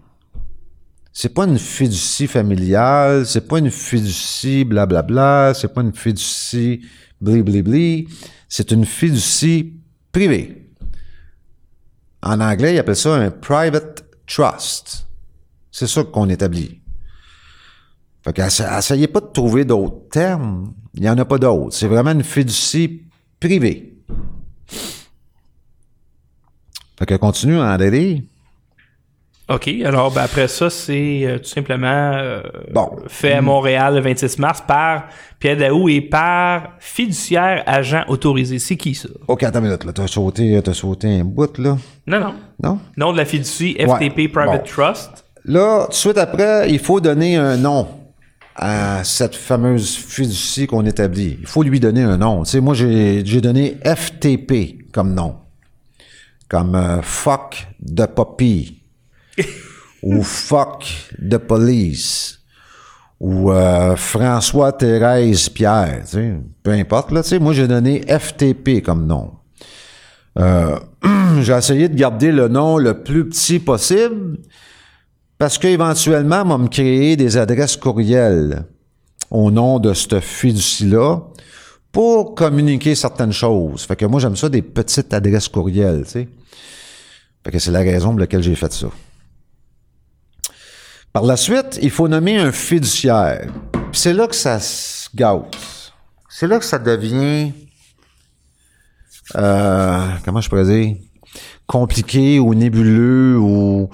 [1.12, 6.82] C'est pas une fiducie familiale, c'est pas une fiducie blablabla, c'est pas une fiducie
[7.20, 8.08] bliblibli,
[8.48, 9.74] c'est une fiducie
[10.12, 10.70] privée.
[12.22, 15.06] En anglais, ils appellent ça un private trust.
[15.70, 16.80] C'est ça qu'on établit.
[18.28, 20.74] Fait que essa- essayez pas de trouver d'autres termes.
[20.94, 21.74] Il n'y en a pas d'autres.
[21.74, 23.02] C'est vraiment une fiducie
[23.40, 23.94] privée.
[26.98, 28.22] Fait que continue, André.
[29.48, 32.90] OK, alors ben, après ça, c'est euh, tout simplement euh, Bon.
[33.06, 35.04] fait à Montréal le 26 mars par
[35.38, 38.58] Pierre Daou et par fiduciaire agent autorisé.
[38.58, 39.08] C'est qui ça?
[39.26, 39.92] OK, attends une minute, là.
[39.94, 41.78] T'as sauté, t'as sauté un bout, là.
[42.06, 42.34] Non, non.
[42.62, 42.78] Non?
[42.98, 44.70] Nom de la fiducie FTP Ouais, Private bon.
[44.70, 45.24] Trust.
[45.46, 47.88] Là, tout de suite après, il faut donner un nom
[48.58, 51.38] à cette fameuse fiducie qu'on établit.
[51.40, 52.42] Il faut lui donner un nom.
[52.42, 55.36] Tu sais, moi, j'ai donné FTP comme nom.
[56.48, 58.82] Comme euh, fuck de puppy.
[60.02, 60.84] ou fuck
[61.20, 62.40] de police.
[63.20, 66.02] Ou euh, François Thérèse Pierre.
[66.04, 67.22] Tu sais, peu importe, là.
[67.22, 69.34] Tu sais, moi, j'ai donné FTP comme nom.
[70.36, 70.76] Euh,
[71.42, 74.38] j'ai essayé de garder le nom le plus petit possible
[75.38, 78.64] parce qu'éventuellement, on va me créer des adresses courriels
[79.30, 81.20] au nom de cette fiducie-là
[81.92, 83.84] pour communiquer certaines choses.
[83.84, 86.28] Fait que moi, j'aime ça des petites adresses courriels, tu sais.
[87.44, 88.88] Fait que c'est la raison pour laquelle j'ai fait ça.
[91.12, 93.46] Par la suite, il faut nommer un fiduciaire.
[93.92, 95.56] C'est là que ça se gâte.
[96.28, 97.52] C'est là que ça devient
[99.36, 100.96] euh, comment je pourrais dire,
[101.66, 103.90] compliqué ou nébuleux ou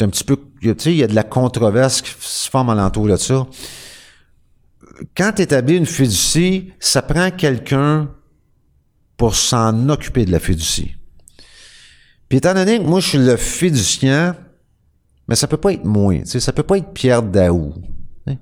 [0.00, 0.36] un petit peu,
[0.72, 3.46] tu sais, il y a de la controverse qui se forme alentour de ça.
[5.16, 8.10] Quand tu établis une fiducie, ça prend quelqu'un
[9.16, 10.96] pour s'en occuper de la fiducie.
[12.28, 14.34] Puis étant donné que moi, je suis le fiduciant,
[15.26, 16.18] Mais ça peut pas être moi.
[16.18, 17.74] Tu sais, ça peut pas être Pierre Daou.
[18.26, 18.36] Tu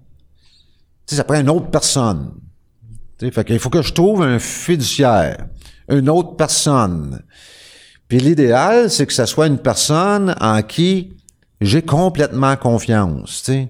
[1.07, 2.35] sais, ça prend une autre personne.
[3.19, 5.47] Tu sais, qu'il faut que je trouve un fiduciaire,
[5.89, 7.23] une autre personne.
[8.09, 11.17] Puis l'idéal, c'est que ça soit une personne en qui
[11.65, 13.43] j'ai complètement confiance.
[13.45, 13.69] Tu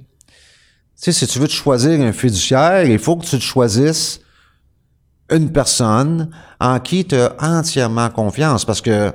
[0.94, 1.12] sais.
[1.12, 4.20] Si tu veux te choisir un fiduciaire, il faut que tu te choisisses
[5.31, 8.64] une personne en qui tu as entièrement confiance.
[8.64, 9.12] Parce que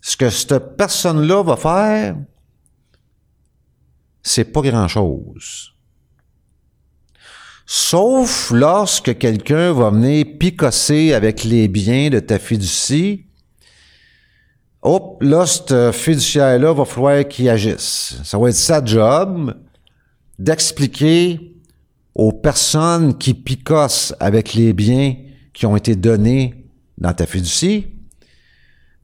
[0.00, 2.16] ce que cette personne-là va faire,
[4.22, 5.72] c'est pas grand-chose.
[7.66, 13.25] Sauf lorsque quelqu'un va venir picosser avec les biens de ta fiducie,
[14.86, 18.18] hop, là, ce fiduciaire-là va falloir qu'il agisse.
[18.24, 19.54] Ça va être sa job
[20.38, 21.52] d'expliquer
[22.14, 25.14] aux personnes qui picossent avec les biens
[25.52, 26.66] qui ont été donnés
[26.98, 27.88] dans ta fiducie,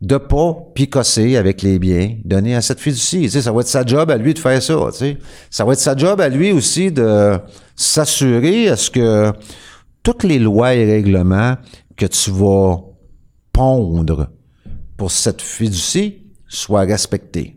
[0.00, 3.22] de pas picosser avec les biens donnés à cette fiducie.
[3.22, 4.76] Tu sais, ça va être sa job à lui de faire ça.
[4.92, 5.18] Tu sais.
[5.50, 7.38] Ça va être sa job à lui aussi de
[7.76, 9.32] s'assurer à ce que
[10.02, 11.56] toutes les lois et règlements
[11.96, 12.78] que tu vas
[13.52, 14.28] pondre
[15.02, 17.56] pour cette fiducie soient respectés.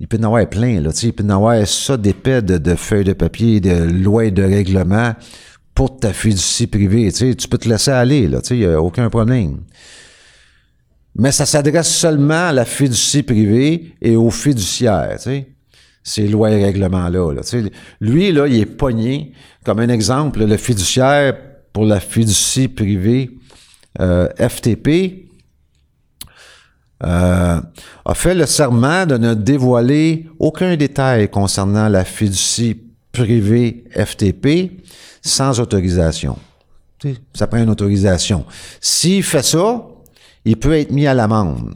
[0.00, 1.96] Il peut y en avoir plein, là, tu sais, il peut y en avoir ça
[1.96, 5.14] d'épais de, de feuilles de papier, de lois et de règlements
[5.76, 7.12] pour ta fiducie privée.
[7.12, 9.60] Tu tu peux te laisser aller, il n'y a aucun problème
[11.14, 15.18] mais ça s'adresse seulement à la fiducie privée et aux fiduciaires,
[16.02, 17.32] ces lois et règlements-là.
[17.32, 17.42] Là.
[18.00, 21.36] Lui, là, il est pogné, comme un exemple, le fiduciaire
[21.72, 23.38] pour la fiducie privée
[24.00, 25.27] euh, FTP
[27.04, 27.60] euh,
[28.04, 32.76] a fait le serment de ne dévoiler aucun détail concernant la fiducie
[33.12, 34.82] privée FTP
[35.22, 36.36] sans autorisation.
[37.34, 38.44] Ça prend une autorisation.
[38.80, 39.86] S'il fait ça,
[40.44, 41.74] il peut être mis à l'amende.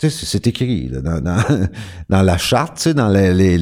[0.00, 0.90] C'est écrit
[2.08, 3.58] dans, la charte, dans les,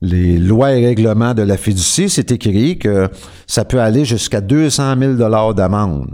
[0.00, 3.08] les, lois et règlements de la fiducie, c'est écrit que
[3.46, 6.10] ça peut aller jusqu'à 200 000 dollars d'amende.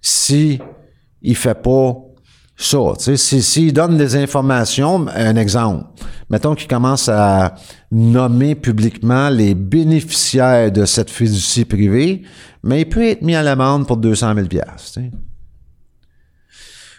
[0.00, 0.60] Si
[1.22, 1.96] il fait pas
[2.60, 5.86] ça, s'il si, donne des informations, un exemple,
[6.28, 7.54] mettons qu'il commence à
[7.90, 12.22] nommer publiquement les bénéficiaires de cette fiducie privée,
[12.62, 15.00] mais il peut être mis à l'amende pour 200 000 piastres.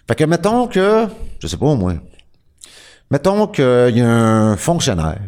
[0.08, 1.06] Fait que mettons que,
[1.40, 2.00] je sais pas au moins,
[3.12, 3.64] mettons qu'il
[3.96, 5.22] y a un fonctionnaire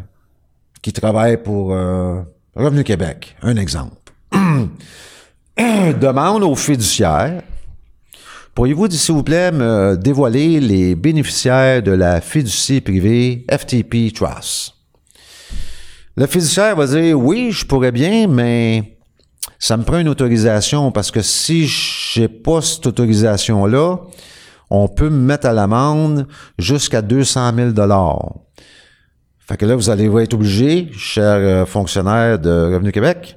[0.82, 2.20] qui travaille pour euh,
[2.56, 4.12] Revenu Québec, un exemple,
[5.56, 7.42] demande au fiduciaire,
[8.54, 14.74] pourriez-vous, s'il vous plaît, me dévoiler les bénéficiaires de la fiducie privée FTP Trust?
[16.16, 18.96] Le fiduciaire va dire, oui, je pourrais bien, mais
[19.58, 23.98] ça me prend une autorisation parce que si j'ai pas cette autorisation-là,
[24.70, 26.26] on peut me mettre à l'amende
[26.58, 28.34] jusqu'à 200 000 dollars.
[29.40, 33.36] Fait que là, vous allez être obligé, cher euh, fonctionnaire de Revenu Québec,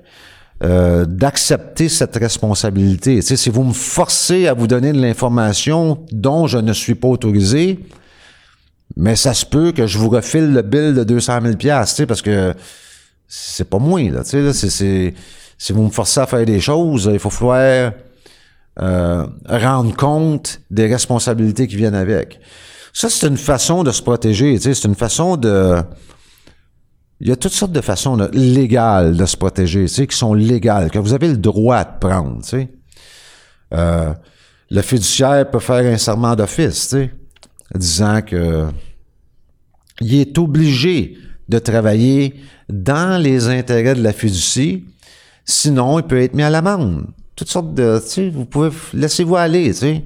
[0.63, 3.15] euh, d'accepter cette responsabilité.
[3.17, 6.96] Tu sais, si vous me forcez à vous donner de l'information dont je ne suis
[6.96, 7.80] pas autorisé,
[8.96, 12.06] mais ça se peut que je vous refile le bill de 200 000 tu sais,
[12.06, 12.54] parce que
[13.28, 15.13] c'est pas moi, là, tu sais, là, c'est
[15.58, 17.91] si vous me forcez à faire des choses, il faut falloir
[18.80, 22.39] euh, rendre compte des responsabilités qui viennent avec.
[22.93, 25.76] Ça, c'est une façon de se protéger, c'est une façon de...
[27.19, 30.34] Il y a toutes sortes de façons légales de se protéger, tu sais, qui sont
[30.34, 32.69] légales, que vous avez le droit de prendre, tu sais.
[33.73, 34.13] Euh,
[34.69, 37.13] le fiduciaire peut faire un serment d'office, tu sais,
[37.75, 38.67] disant que
[39.99, 41.17] il est obligé
[41.49, 42.36] de travailler
[42.69, 44.86] dans les intérêts de la fiducie
[45.49, 47.08] Sinon, il peut être mis à l'amende.
[47.34, 50.03] Toutes sortes de, tu sais, vous pouvez, laissez-vous aller, tu sais.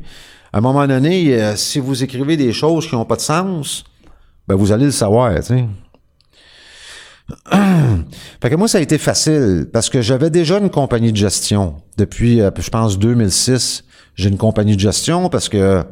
[0.53, 3.83] À un moment donné, euh, si vous écrivez des choses qui n'ont pas de sens,
[4.47, 5.65] ben vous allez le savoir, tu sais.
[8.41, 11.75] fait que moi, ça a été facile parce que j'avais déjà une compagnie de gestion.
[11.97, 13.83] Depuis, euh, je pense, 2006,
[14.15, 15.83] j'ai une compagnie de gestion parce que,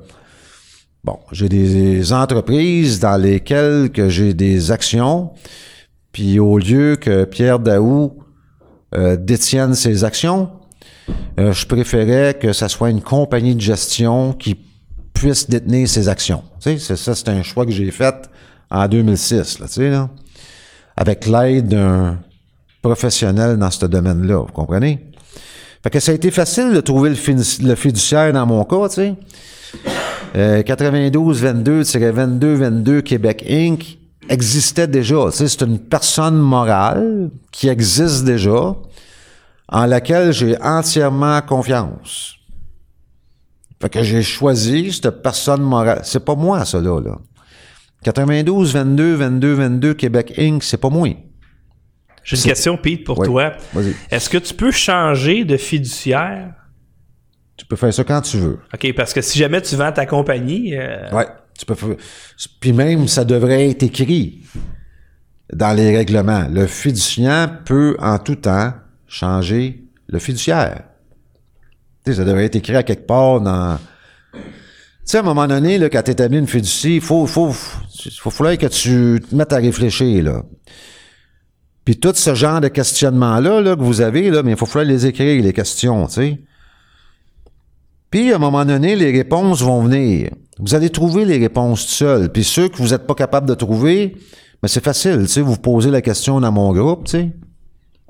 [1.03, 5.31] bon, j'ai des entreprises dans lesquelles que j'ai des actions.
[6.11, 8.19] Puis au lieu que Pierre Daou
[8.95, 10.49] euh, détiennent ces actions.
[11.39, 14.57] Euh, je préférais que ça soit une compagnie de gestion qui
[15.13, 16.43] puisse détenir ces actions.
[16.59, 18.15] Tu sais, ça, c'est un choix que j'ai fait
[18.71, 20.09] en 2006, là, tu sais, là,
[20.99, 22.19] avec l'aide d'un
[22.81, 24.99] professionnel dans ce domaine-là, vous comprenez?
[25.81, 29.15] Fait que ça a été facile de trouver le, fiduciaire dans mon cas, tu sais.
[30.35, 33.97] Euh, 92 22 22 22 Québec Inc
[34.27, 35.29] existait déjà.
[35.31, 38.75] c'est une personne morale qui existe déjà,
[39.69, 42.35] en laquelle j'ai entièrement confiance.
[43.81, 46.01] Fait que j'ai choisi cette personne morale.
[46.03, 46.99] C'est pas moi, ça, là.
[48.03, 51.09] 92, 22, 22, 22, Québec Inc., c'est pas moi.
[52.23, 53.27] J'ai une question, Pete, pour Oui.
[53.27, 53.53] toi.
[53.73, 53.93] Vas-y.
[54.11, 56.53] Est-ce que tu peux changer de fiduciaire?
[57.57, 58.59] Tu peux faire ça quand tu veux.
[58.73, 61.27] OK, parce que si jamais tu vends ta compagnie, euh, Ouais.
[61.57, 61.95] Tu peux faire-
[62.61, 64.43] Puis même, ça devrait être écrit
[65.51, 66.47] dans les règlements.
[66.49, 68.73] Le fiduciaire peut en tout temps
[69.07, 70.83] changer le fiduciaire.
[72.05, 73.77] Tu sais, ça devrait être écrit à quelque part dans.
[74.33, 74.39] Tu
[75.03, 77.53] sais, à un moment donné, là, quand tu établis une fiducie, il faut, faut,
[78.17, 80.43] faut, falloir que tu te mettes à réfléchir, là.
[81.85, 84.85] Puis tout ce genre de questionnements-là là, que vous avez, là, mais il faut falloir
[84.85, 86.39] les écrire, les questions, tu sais.
[88.11, 90.31] Puis, à un moment donné, les réponses vont venir.
[90.59, 92.31] Vous allez trouver les réponses tout seul.
[92.31, 94.17] Puis ceux que vous n'êtes pas capable de trouver,
[94.61, 97.31] mais c'est facile, tu sais, vous posez la question dans mon groupe, tu sais.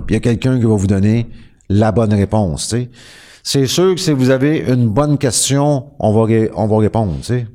[0.06, 1.28] Puis il y a quelqu'un qui va vous donner
[1.68, 2.90] la bonne réponse, tu sais.
[3.44, 7.24] C'est sûr que si vous avez une bonne question, on va, on va répondre, tu
[7.24, 7.48] sais.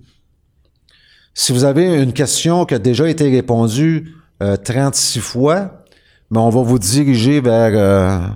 [1.35, 5.85] Si vous avez une question qui a déjà été répondue euh, 36 fois,
[6.31, 8.27] mais on va vous diriger vers, euh,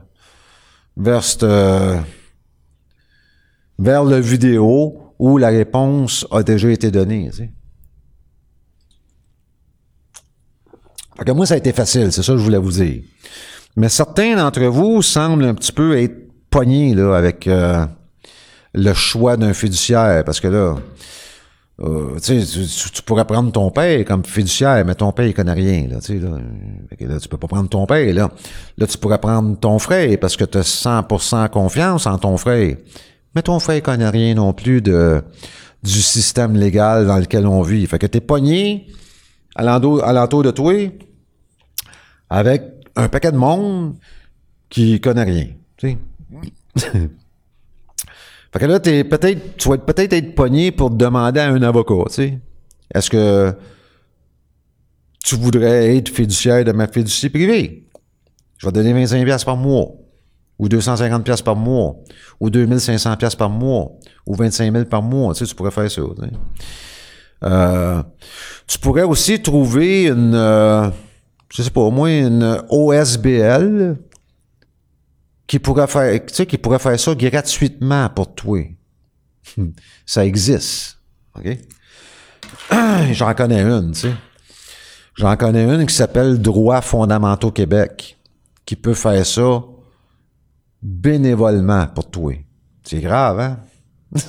[0.96, 2.00] vers euh,
[3.78, 7.30] vers le vidéo où la réponse a déjà été donnée.
[7.32, 7.50] Fait
[11.24, 13.02] que moi, ça a été facile, c'est ça que je voulais vous dire.
[13.76, 16.16] Mais certains d'entre vous semblent un petit peu être
[16.50, 17.84] pognés là, avec euh,
[18.74, 20.76] le choix d'un fiduciaire, parce que là,
[21.80, 25.86] euh, tu, tu- pourrais prendre ton père comme fiduciaire, mais ton père, il connaît rien.
[25.86, 26.38] Là, là.
[27.00, 28.12] Là, tu peux pas prendre ton père.
[28.12, 28.30] Là,
[28.76, 32.76] là tu pourrais prendre ton frère parce que tu as 100% confiance en ton frère.
[33.34, 35.22] Mais ton frère connaît rien non plus de,
[35.84, 37.86] du système légal dans lequel on vit.
[37.86, 38.88] Fait que t'es pogné
[39.54, 40.74] à l'entour de toi
[42.28, 42.62] avec
[42.96, 43.94] un paquet de monde
[44.68, 45.46] qui connaît rien.
[45.76, 45.96] Tu
[46.76, 46.98] sais.
[48.52, 51.48] Fait que là, t'es peut-être, tu vas être peut-être être pogné pour te demander à
[51.48, 52.38] un avocat, tu sais.
[52.94, 53.54] Est-ce que
[55.22, 57.86] tu voudrais être fiduciaire de ma fiducie privée?
[58.56, 59.88] Je vais te donner 25$ piastres par mois,
[60.58, 61.96] ou 250$ piastres par mois,
[62.40, 63.92] ou 2500$ piastres par mois,
[64.26, 66.36] ou 25 000 par mois, tu pourrais faire ça, tu.
[67.44, 68.02] Euh,
[68.66, 70.90] tu pourrais aussi trouver une, euh,
[71.50, 73.96] je sais pas, au moins une OSBL,
[75.48, 78.60] qui pourrait faire, tu sais, qui pourrait faire ça gratuitement pour toi.
[79.56, 79.70] Hmm.
[80.06, 80.98] Ça existe.
[81.34, 81.58] OK?
[83.12, 84.14] J'en connais une, tu sais.
[85.16, 88.18] J'en connais une qui s'appelle Droits fondamentaux Québec,
[88.64, 89.62] qui peut faire ça
[90.80, 92.34] bénévolement pour toi.
[92.84, 93.58] C'est grave, hein?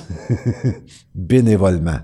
[1.14, 2.00] bénévolement.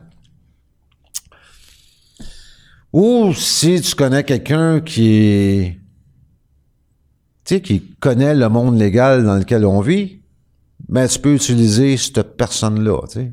[2.92, 5.78] Ou si tu connais quelqu'un qui
[7.46, 10.20] tu sais, qui connaît le monde légal dans lequel on vit,
[10.88, 13.32] ben, tu peux utiliser cette personne-là, tu sais.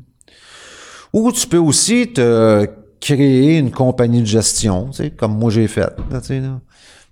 [1.12, 2.66] Ou tu peux aussi te
[3.00, 6.60] créer une compagnie de gestion, tu sais, comme moi j'ai fait, tu sais, là.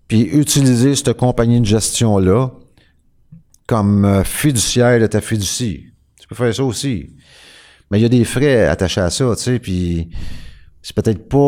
[0.07, 2.51] Puis utiliser cette compagnie de gestion-là
[3.67, 5.87] comme euh, fiduciaire de ta fiducie.
[6.21, 7.11] Tu peux faire ça aussi.
[7.91, 10.09] Mais il y a des frais attachés à ça, tu sais, puis
[10.83, 11.39] c'est peut-être pas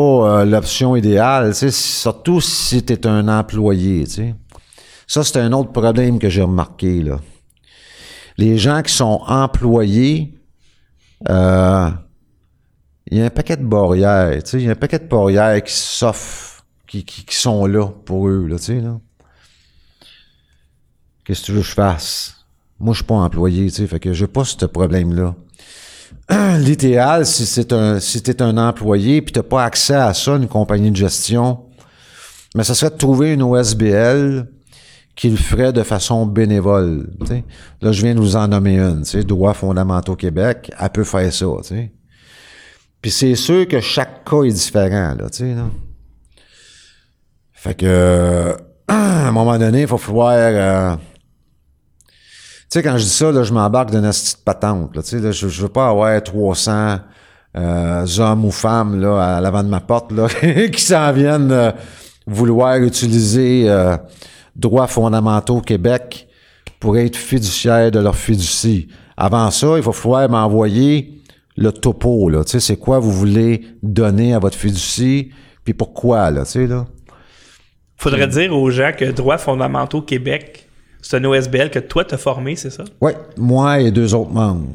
[0.41, 4.35] euh, l'option idéale, tu sais, surtout si tu es un employé, tu sais.
[5.07, 7.19] Ça, c'est un autre problème que j'ai remarqué, là.
[8.37, 10.33] Les gens qui sont employés,
[11.29, 11.89] euh,
[13.09, 15.07] il y a un paquet de barrières, tu sais, il y a un paquet de
[15.07, 18.99] barrières qui s'offrent, qui, qui, qui sont là pour eux, là, tu sais, là.
[21.23, 22.45] Qu'est-ce que tu veux que je fasse?
[22.79, 25.35] Moi, je suis pas employé, tu sais, fait que j'ai pas ce problème-là.
[26.59, 30.47] L'idéal, si c'est un, si t'es un employé puis t'as pas accès à ça, une
[30.47, 31.65] compagnie de gestion,
[32.55, 34.47] mais ça serait de trouver une OSBL
[35.15, 37.09] qui le ferait de façon bénévole.
[37.81, 41.45] Là, je viens de vous en nommer une, Droits fondamentaux Québec, elle peut faire ça.
[43.01, 45.69] Puis c'est sûr que chaque cas est différent, là, tu sais, là.
[47.53, 48.55] Fait que,
[48.87, 50.33] à un moment donné, il va falloir...
[50.33, 50.95] euh,
[52.05, 52.11] tu
[52.69, 55.47] sais, quand je dis ça, là, je m'embarque d'une petite patente, là, tu sais, je,
[55.47, 56.97] je veux pas avoir 300
[57.55, 60.27] euh, hommes ou femmes, là, à l'avant de ma porte, là,
[60.73, 61.71] qui s'en viennent euh,
[62.27, 63.69] vouloir utiliser...
[63.69, 63.95] euh,
[64.55, 66.27] droits fondamentaux Québec
[66.79, 68.87] pour être fiduciaire de leur fiducie.
[69.17, 71.21] Avant ça, il va falloir m'envoyer
[71.57, 72.43] le topo, là.
[72.43, 75.31] Tu sais, c'est quoi vous voulez donner à votre fiducie,
[75.63, 76.85] puis pourquoi, là, tu sais, là?
[77.97, 80.67] faudrait dire aux gens que Droits fondamentaux Québec,
[81.01, 82.83] c'est un OSBL que toi t'as formé, c'est ça?
[82.99, 84.67] Ouais, moi et deux autres membres.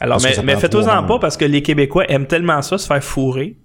[0.00, 3.02] Alors, Parce mais, mais fais-toi-en pas parce que les Québécois aiment tellement ça, se faire
[3.02, 3.56] fourrer,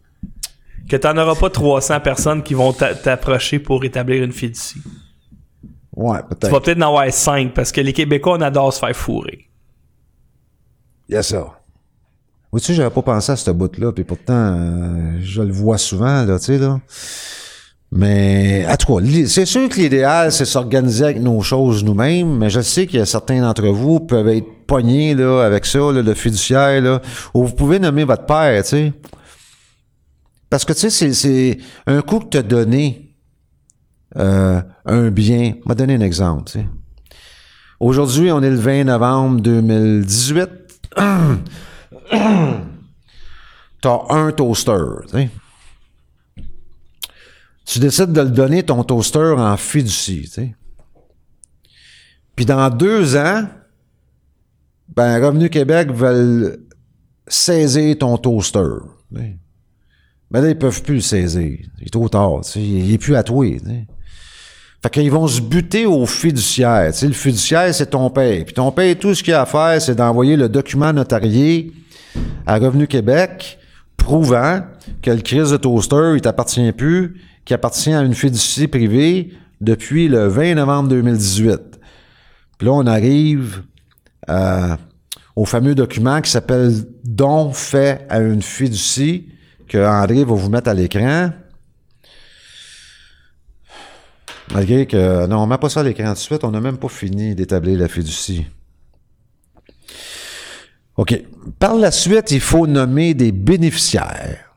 [0.89, 4.81] que t'en auras pas 300 personnes qui vont t'a- t'approcher pour établir une fiducie.
[5.97, 6.51] Ouais, Tu peut-être.
[6.51, 9.49] vas peut-être en avoir 5 parce que les Québécois, on adore se faire fourrer.
[11.09, 11.47] Il y a ça.
[12.51, 15.77] Oui, tu sais, j'avais pas pensé à ce bout-là, puis pourtant, euh, je le vois
[15.77, 16.79] souvent, là, tu sais, là.
[17.91, 22.49] Mais, en tout cas, c'est sûr que l'idéal, c'est s'organiser avec nos choses nous-mêmes, mais
[22.49, 26.01] je sais qu'il y a certains d'entre vous peuvent être pognés, là, avec ça, là,
[26.01, 27.01] le fiduciaire, là,
[27.33, 28.93] où vous pouvez nommer votre père, tu sais.
[30.49, 33.06] Parce que, tu sais, c'est- c'est un coup que t'as donné
[34.17, 35.53] euh, un bien.
[35.63, 36.51] Je vais donner un exemple.
[37.79, 40.49] Aujourd'hui, on est le 20 novembre 2018.
[43.81, 44.71] T'as un toaster,
[45.11, 45.29] tu.
[47.65, 50.31] Tu décides de le donner, ton toaster, en fiducie.
[52.35, 53.45] Puis dans deux ans,
[54.95, 56.59] ben, Revenu Québec veulent
[57.27, 58.61] saisir ton toaster.
[59.13, 59.37] tu sais.
[60.31, 61.59] Ben là, ils peuvent plus le saisir.
[61.79, 62.41] Il est trop tard.
[62.55, 63.45] Il est plus à toi.
[64.81, 66.91] Fait qu'ils vont se buter au fiduciaire.
[66.91, 68.45] Tu sais, le fiduciaire, c'est ton père.
[68.45, 71.71] Puis ton père, tout ce qu'il a à faire, c'est d'envoyer le document notarié
[72.45, 73.57] à Revenu Québec
[73.97, 74.61] prouvant
[75.01, 80.07] que le crise de toaster, il t'appartient plus, qu'il appartient à une fiducie privée depuis
[80.07, 81.59] le 20 novembre 2018.
[82.57, 83.63] Puis là, on arrive
[84.29, 84.75] euh,
[85.35, 86.71] au fameux document qui s'appelle
[87.03, 89.29] don fait à une fiducie
[89.67, 91.31] que André va vous mettre à l'écran.
[94.53, 96.87] Malgré que, non, on met pas ça à l'écran de suite, on n'a même pas
[96.87, 98.45] fini d'établir la fiducie.
[100.95, 101.21] OK.
[101.59, 104.47] Par la suite, il faut nommer des bénéficiaires.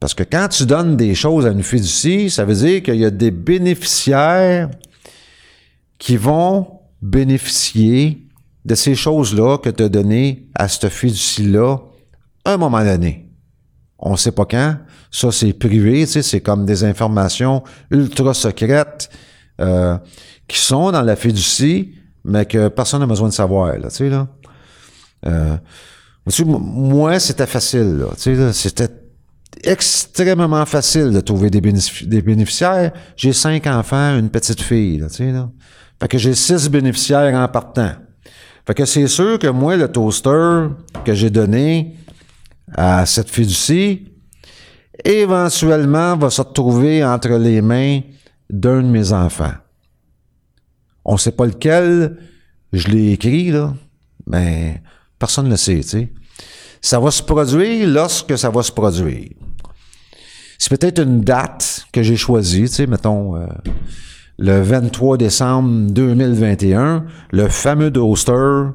[0.00, 3.04] Parce que quand tu donnes des choses à une fiducie, ça veut dire qu'il y
[3.04, 4.70] a des bénéficiaires
[5.98, 8.28] qui vont bénéficier
[8.64, 11.78] de ces choses-là que tu as données à cette fiducie-là
[12.44, 13.28] à un moment donné.
[13.98, 14.76] On ne sait pas quand.
[15.10, 19.10] Ça, c'est privé, tu sais, c'est comme des informations ultra secrètes
[19.60, 19.96] euh,
[20.46, 21.94] qui sont dans la fiducie,
[22.24, 24.28] mais que personne n'a besoin de savoir, là, tu sais, là.
[25.26, 25.56] Euh,
[26.44, 28.88] moi, c'était facile, là, tu sais, là, c'était
[29.64, 32.92] extrêmement facile de trouver des bénéficiaires.
[33.16, 35.50] J'ai cinq enfants, une petite fille, là, tu sais, là.
[36.00, 37.90] Fait que j'ai six bénéficiaires en partant.
[38.66, 40.68] Fait que c'est sûr que moi, le toaster
[41.04, 41.96] que j'ai donné
[42.76, 44.12] à cette fiducie,
[45.04, 48.00] éventuellement va se retrouver entre les mains
[48.50, 49.54] d'un de mes enfants.
[51.04, 52.18] On sait pas lequel,
[52.72, 53.74] je l'ai écrit, là,
[54.26, 54.82] mais
[55.18, 56.12] personne ne le sait, tu sais.
[56.80, 59.30] Ça va se produire lorsque ça va se produire.
[60.58, 63.46] C'est peut-être une date que j'ai choisie, tu sais, mettons, euh,
[64.38, 68.66] le 23 décembre 2021, le fameux toaster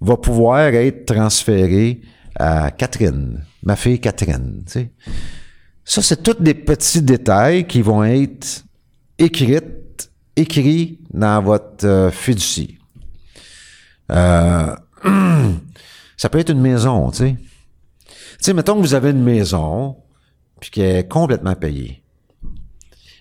[0.00, 2.02] va pouvoir être transféré
[2.36, 4.92] à Catherine, ma fille Catherine, tu sais.
[5.84, 8.64] Ça, c'est tous des petits détails qui vont être
[9.22, 9.58] écrits,
[10.36, 12.78] écrits dans votre euh, fiducie.
[14.10, 14.74] Euh,
[16.16, 17.36] ça peut être une maison, tu sais.
[18.08, 19.96] Tu sais, mettons que vous avez une maison,
[20.60, 22.02] puis qu'elle est complètement payée.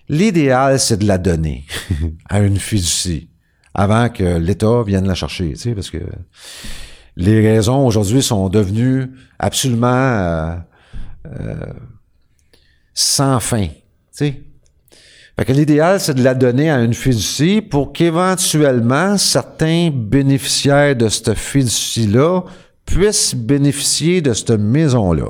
[0.09, 1.65] L'idéal, c'est de la donner
[2.29, 3.29] à une fiducie
[3.73, 5.99] avant que l'État vienne la chercher, tu sais, parce que
[7.15, 10.59] les raisons aujourd'hui sont devenues absolument
[11.25, 11.73] euh,
[12.93, 13.73] sans fin, tu
[14.11, 14.50] sais.
[15.37, 21.09] Fait que l'idéal, c'est de la donner à une fiducie pour qu'éventuellement certains bénéficiaires de
[21.09, 22.41] cette fiducie-là
[22.85, 25.29] puissent bénéficier de cette maison-là.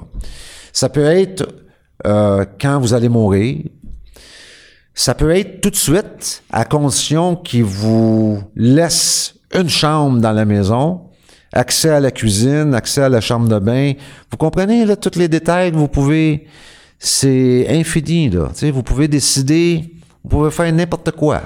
[0.74, 1.48] Ça peut être
[2.06, 3.60] euh, quand vous allez mourir.
[4.94, 10.46] Ça peut être tout de suite à condition qu'ils vous laissent une chambre dans la
[10.46, 11.02] maison,
[11.54, 13.94] accès à la cuisine, accès à la chambre de bain.
[14.30, 16.48] Vous comprenez là tous les détails que vous pouvez
[17.04, 19.92] c'est infini là, tu vous pouvez décider,
[20.24, 21.42] vous pouvez faire n'importe quoi.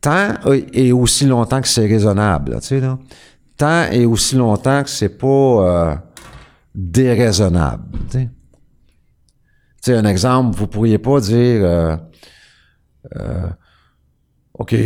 [0.00, 0.34] Tant
[0.72, 2.80] et aussi longtemps que c'est raisonnable, tu.
[3.56, 5.94] Tant et aussi longtemps que c'est pas euh,
[6.72, 7.98] déraisonnable.
[8.12, 8.28] Tu
[9.80, 11.96] sais, un exemple, vous pourriez pas dire euh,
[13.16, 13.48] euh,
[14.54, 14.76] OK,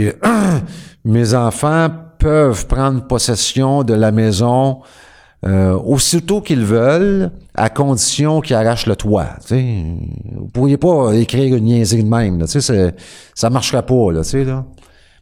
[1.05, 4.81] mes enfants peuvent prendre possession de la maison
[5.47, 9.29] euh, aussitôt qu'ils veulent, à condition qu'ils arrachent le toit.
[9.41, 9.85] Tu sais.
[10.37, 12.39] Vous pourriez pas écrire une niaiserie de même.
[12.39, 14.13] Là, ça marcherait pas.
[14.13, 14.65] Là, là.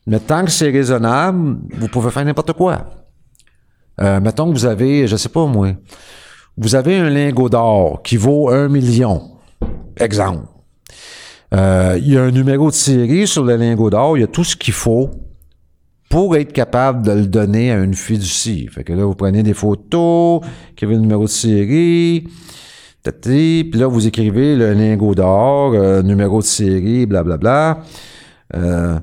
[0.07, 2.87] Mais tant que c'est raisonnable, vous pouvez faire n'importe quoi.
[4.01, 5.73] Euh, mettons que vous avez, je sais pas moi,
[6.57, 9.23] vous avez un lingot d'or qui vaut un million.
[9.97, 10.47] Exemple.
[11.55, 14.29] Euh, il y a un numéro de série sur le lingot d'or, il y a
[14.29, 15.11] tout ce qu'il faut
[16.09, 18.69] pour être capable de le donner à une fiducie.
[18.69, 20.41] Fait que là, vous prenez des photos,
[20.73, 22.29] écrivez le numéro de série,
[23.03, 27.83] tati, puis là, vous écrivez le lingot d'or, euh, numéro de série, blablabla.
[28.55, 28.99] Euh,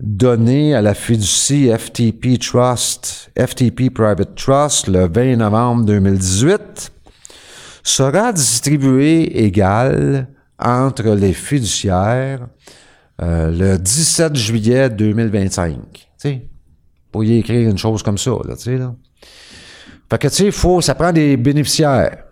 [0.00, 6.90] donné à la fiducie FTP Trust, FTP Private Trust, le 20 novembre 2018.
[7.82, 12.46] sera distribué égal entre les fiduciaires
[13.22, 15.76] euh, le 17 juillet 2025.
[15.92, 16.48] Tu sais,
[17.12, 18.94] pour y écrire une chose comme ça, là, tu là.
[20.10, 22.24] Fait que, tu sais, ça prend des bénéficiaires.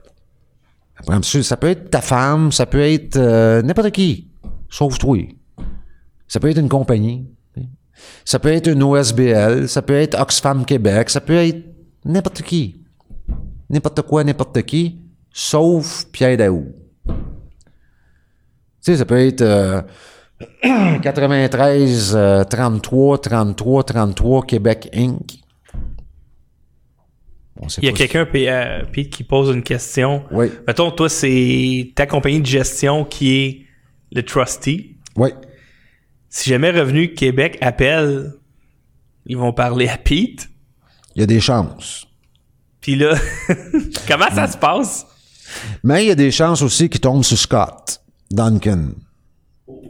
[1.22, 4.28] Ça, peut être ta femme, ça peut être euh, n'importe qui,
[4.68, 5.18] sauf toi.
[6.26, 7.26] Ça peut être une compagnie.
[8.24, 11.64] Ça peut être une OSBL, ça peut être Oxfam Québec, ça peut être
[12.04, 12.84] n'importe qui.
[13.70, 15.00] N'importe quoi, n'importe qui,
[15.32, 16.66] sauf Pierre Daou.
[17.06, 17.14] Tu
[18.80, 19.82] sais, ça peut être euh,
[21.02, 25.40] 93 euh, 33 33 33 Québec Inc.
[27.78, 30.22] Il y a quelqu'un, euh, Pete, qui pose une question.
[30.30, 33.66] Oui, Mettons, toi, c'est ta compagnie de gestion qui est
[34.12, 34.96] le trustee.
[35.16, 35.30] oui.
[36.30, 38.34] Si jamais Revenu Québec appelle,
[39.24, 40.50] ils vont parler à Pete.
[41.14, 42.06] Il y a des chances.
[42.82, 43.14] Puis là,
[44.06, 45.06] comment ça se passe?
[45.82, 48.90] Mais il y a des chances aussi qu'il tombe sur Scott Duncan.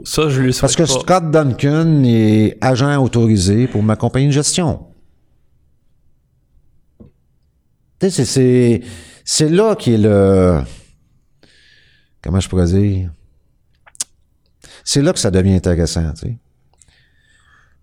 [0.05, 1.01] Ça, je souhaite Parce que pas.
[1.01, 4.87] Scott Duncan est agent autorisé pour ma compagnie de gestion.
[8.01, 8.83] Tu sais, c'est-
[9.25, 10.61] c'est, là qui est le.
[12.23, 13.11] Comment je pourrais dire?
[14.85, 16.39] C'est là que ça devient intéressant, tu sais.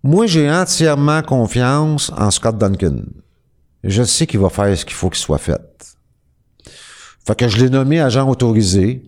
[0.02, 3.02] Moi, j'ai entièrement confiance en Scott Duncan.
[3.84, 5.60] Je sais qu'il va faire ce qu'il faut qu'il soit fait.
[7.26, 9.02] Fait que je l'ai nommé agent autorisé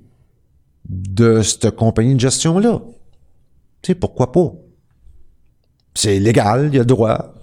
[0.88, 2.80] de cette compagnie de gestion-là.
[3.82, 4.52] Tu sais, pourquoi pas?
[5.94, 7.34] C'est légal, il y a le droit.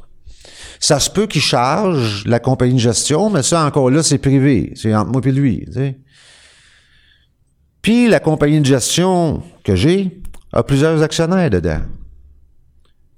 [0.80, 4.74] Ça se peut qu'il charge la compagnie de gestion, mais ça, encore là, c'est privé.
[4.76, 5.96] C'est entre moi et lui, tu.
[7.82, 10.22] Puis, la compagnie de gestion que j'ai
[10.52, 11.82] a plusieurs actionnaires dedans.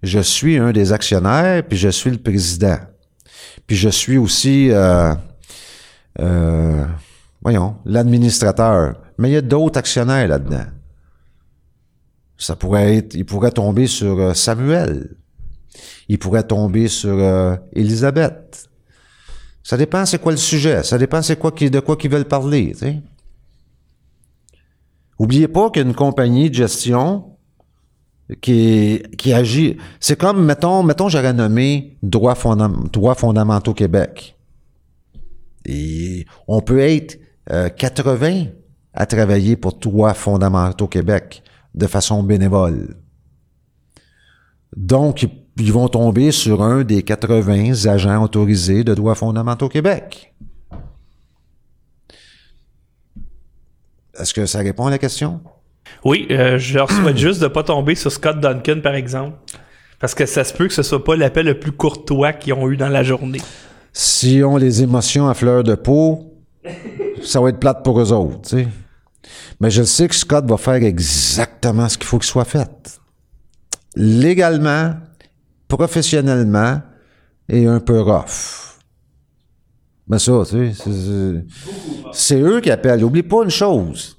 [0.04, 2.78] Je suis un des actionnaires, puis je suis le président.
[3.66, 5.14] Puis je suis aussi, euh,
[6.20, 6.86] euh,
[7.42, 8.96] voyons, l'administrateur.
[9.18, 10.66] Mais il y a d'autres actionnaires là-dedans.
[12.38, 15.16] Ça pourrait être, il pourrait tomber sur euh, Samuel.
[16.08, 18.70] Il pourrait tomber sur euh, Elisabeth.
[19.64, 20.84] Ça dépend c'est quoi le sujet.
[20.84, 22.72] Ça dépend c'est quoi qui, de quoi qu'ils veulent parler.
[22.72, 23.02] Tu sais.
[25.20, 27.32] Oubliez pas qu'une compagnie de gestion
[28.42, 29.78] qui, qui agit.
[30.00, 34.38] C'est comme, mettons, mettons, j'aurais nommé droits fondam- droits fondamentaux Québec.
[35.66, 37.20] Et on peut être
[37.52, 38.46] euh, 80
[39.00, 41.44] à travailler pour droits fondamentaux Québec
[41.76, 42.96] de façon bénévole.
[44.76, 50.34] Donc, ils- vont tomber sur un des 80 agents autorisés de droits fondamentaux Québec.
[54.20, 55.42] Est-ce que ça répond à la question?
[56.04, 59.38] Oui, euh, je leur souhaite juste de pas tomber sur Scott Duncan, par exemple.
[60.00, 62.70] Parce que ça se peut que ce soit pas l'appel le plus courtois qu'ils ont
[62.70, 63.42] eu dans la journée.
[63.94, 66.34] Si on les émotions à fleur de peau,
[67.24, 68.68] ça va être plate pour eux autres, tu sais.
[69.60, 73.00] Mais je sais que Scott va faire exactement ce qu'il faut qu'il soit fait.
[73.96, 74.96] Légalement,
[75.68, 76.82] professionnellement
[77.50, 78.78] et un peu rough.
[80.08, 81.46] Mais ça, tu sais, c'est- c'est-
[82.14, 83.04] c'est eux qui appellent.
[83.04, 84.18] Oublie pas une chose.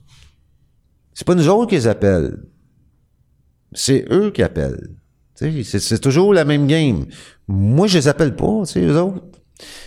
[1.15, 2.37] C'est pas nous autres qui les appellent.
[3.73, 4.97] C'est eux qui appellent.
[5.35, 7.07] C'est c'est toujours la même game.
[7.47, 9.25] Moi, je les appelle pas, sais, eux autres.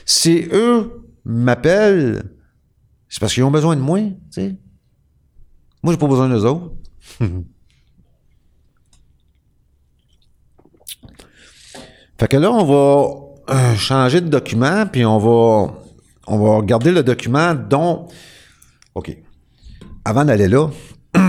[0.05, 2.23] Si eux m'appellent,
[3.09, 3.99] c'est parce qu'ils ont besoin de moi,
[4.29, 4.55] sais.
[5.83, 6.71] Moi, j'ai pas besoin d'eux autres.
[12.19, 13.15] fait que là, on va
[13.49, 15.73] euh, changer de document, puis on va,
[16.27, 18.07] on va regarder le document dont...
[18.93, 19.17] OK.
[20.05, 20.69] Avant d'aller là,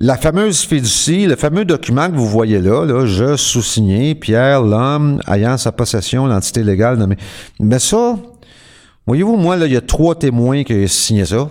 [0.00, 5.20] la fameuse fiducie, le fameux document que vous voyez là, là je sous-signé, Pierre, l'homme
[5.28, 7.16] ayant sa possession l'entité légale nommée.
[7.58, 8.16] Mais ça,
[9.06, 11.50] voyez-vous, moi, là, il y a trois témoins qui ont signé ça.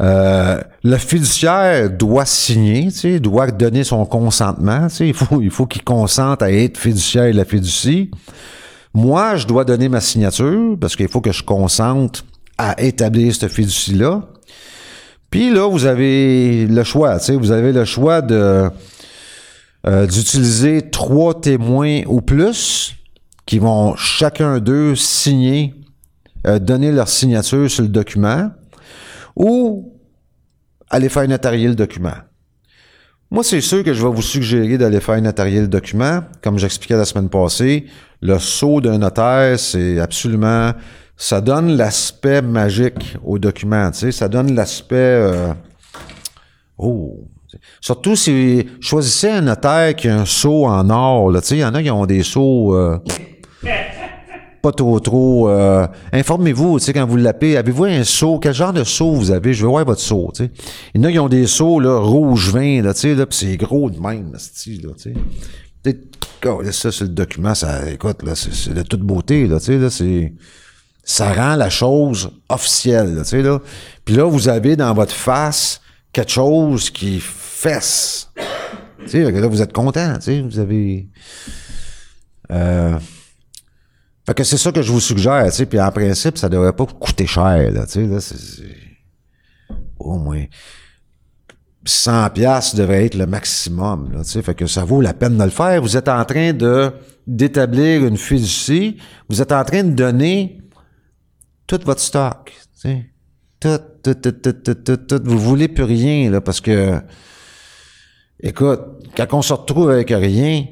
[0.00, 4.86] Euh, le fiduciaire doit signer, tu sais, doit donner son consentement.
[4.88, 8.10] Tu sais, il faut, il faut qu'il consente à être fiduciaire de la fiducie.
[8.94, 12.24] Moi, je dois donner ma signature parce qu'il faut que je consente
[12.58, 14.22] à établir cette fiducie-là.
[15.30, 18.70] Puis là, vous avez le choix, tu sais, vous avez le choix de
[19.86, 22.94] euh, d'utiliser trois témoins ou plus
[23.46, 25.74] qui vont chacun d'eux signer,
[26.46, 28.50] euh, donner leur signature sur le document,
[29.38, 29.94] ou
[30.90, 32.14] aller faire notarier le document.
[33.30, 36.20] Moi, c'est sûr que je vais vous suggérer d'aller faire notarier le document.
[36.42, 37.86] Comme j'expliquais la semaine passée,
[38.20, 40.72] le sceau d'un notaire, c'est absolument...
[41.20, 44.12] Ça donne l'aspect magique au document, tu sais.
[44.12, 44.94] Ça donne l'aspect...
[44.96, 45.52] euh,
[46.78, 47.26] Oh!
[47.80, 51.64] Surtout si choisissez un notaire qui a un sceau en or, tu sais, il y
[51.64, 52.74] en a qui ont des sceaux...
[52.76, 52.98] euh,
[54.62, 55.48] pas trop trop.
[55.48, 58.38] euh, Informez-vous, tu sais, quand vous l'appelez, avez-vous un seau?
[58.38, 59.54] Quel genre de seau vous avez?
[59.54, 60.50] Je veux voir votre seau, tu sais.
[60.94, 63.26] Il y en a qui ont des seaux, là, rouge vin, là, tu sais, là,
[63.26, 65.14] pis c'est gros de même, esti, là, tu
[65.84, 65.98] sais.
[66.46, 69.58] Oh, là, ça, c'est le document, ça, écoute, là, c'est c'est de toute beauté, là,
[69.58, 70.32] tu sais, là, c'est...
[71.02, 73.60] Ça rend la chose officielle, là, tu sais, là.
[74.04, 75.80] Puis là, vous avez dans votre face
[76.12, 78.30] quelque chose qui fesse.
[79.04, 81.08] Tu sais, là, vous êtes content, tu sais, vous avez...
[82.52, 82.98] Euh,
[84.28, 86.74] fait que c'est ça que je vous suggère, tu sais, puis en principe, ça devrait
[86.74, 88.36] pas coûter cher, là, tu sais,
[89.98, 90.44] Au moins...
[91.86, 95.38] 100 pièces devrait être le maximum, là, tu sais, fait que ça vaut la peine
[95.38, 95.80] de le faire.
[95.80, 96.92] Vous êtes en train de
[97.26, 98.98] d'établir une fiducie,
[99.30, 100.60] vous êtes en train de donner
[101.66, 103.06] tout votre stock, tu sais.
[103.58, 105.20] Tout, tout, tout, tout, tout, tout, tout.
[105.24, 107.00] Vous voulez plus rien, là, parce que,
[108.40, 108.80] écoute,
[109.16, 110.66] quand on se retrouve avec rien,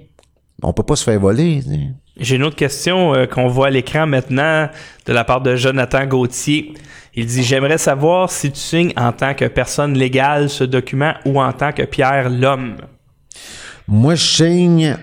[0.63, 1.95] on peut pas se faire voler, tu sais.
[2.19, 4.69] J'ai une autre question euh, qu'on voit à l'écran maintenant
[5.05, 6.73] de la part de Jonathan Gauthier.
[7.15, 11.41] Il dit J'aimerais savoir si tu signes en tant que personne légale ce document ou
[11.41, 12.77] en tant que Pierre l'homme.
[13.87, 14.97] Moi, je signe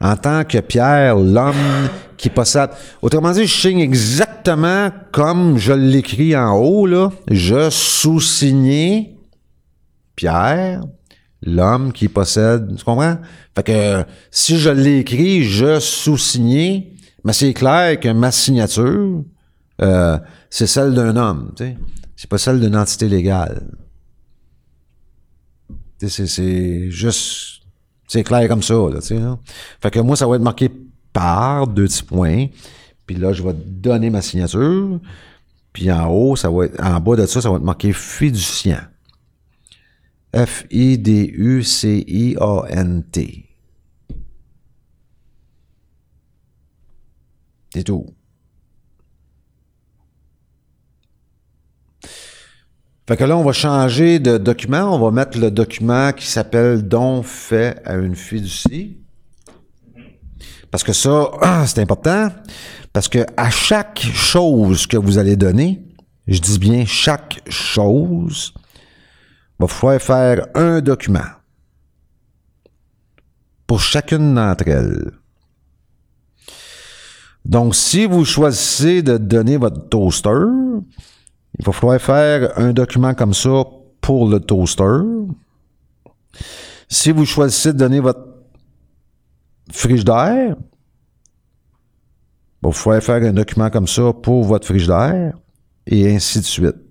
[0.00, 2.70] en tant que Pierre, l'homme qui possède.
[3.02, 7.10] Autrement dit, je signe exactement comme je l'écris en haut, là.
[7.30, 9.14] Je sous-signé
[10.14, 10.82] Pierre,
[11.42, 12.74] l'homme qui possède.
[12.76, 13.18] Tu comprends?
[13.54, 16.92] Fait que si je l'ai écrit, je sous-signé,
[17.24, 19.22] mais c'est clair que ma signature,
[19.82, 20.18] euh,
[20.50, 21.76] c'est celle d'un homme, tu sais.
[22.16, 23.62] C'est pas celle d'une entité légale.
[26.00, 27.62] Tu sais, c'est- juste.
[28.08, 29.18] C'est clair comme ça, là, tu sais.
[29.18, 29.38] là.
[29.82, 30.70] Fait que moi, ça va être marqué
[31.12, 32.46] par deux petits points.
[33.06, 35.00] Puis là, je vais donner ma signature.
[35.72, 36.80] Puis en haut, ça va être.
[36.82, 38.80] En bas de ça, ça va être marqué fiduciant.
[40.36, 41.16] F-I-D-U-C-I-A-N-T.
[47.72, 48.06] C'est tout.
[53.08, 54.94] Fait que là, on va changer de document.
[54.94, 58.98] On va mettre le document qui s'appelle don fait à une fiducie.
[60.70, 61.30] Parce que ça,
[61.66, 62.30] c'est important.
[62.92, 65.82] Parce que à chaque chose que vous allez donner,
[66.26, 68.52] je dis bien chaque chose,
[69.58, 71.30] va falloir faire un document
[73.66, 75.12] pour chacune d'entre elles.
[77.44, 80.30] Donc, si vous choisissez de donner votre toaster,
[81.58, 83.64] il va falloir faire un document comme ça
[84.00, 85.00] pour le toaster.
[86.88, 88.24] Si vous choisissez de donner votre
[89.70, 90.56] frigidaire,
[92.62, 95.34] il va falloir faire un document comme ça pour votre frigidaire
[95.86, 96.85] et ainsi de suite.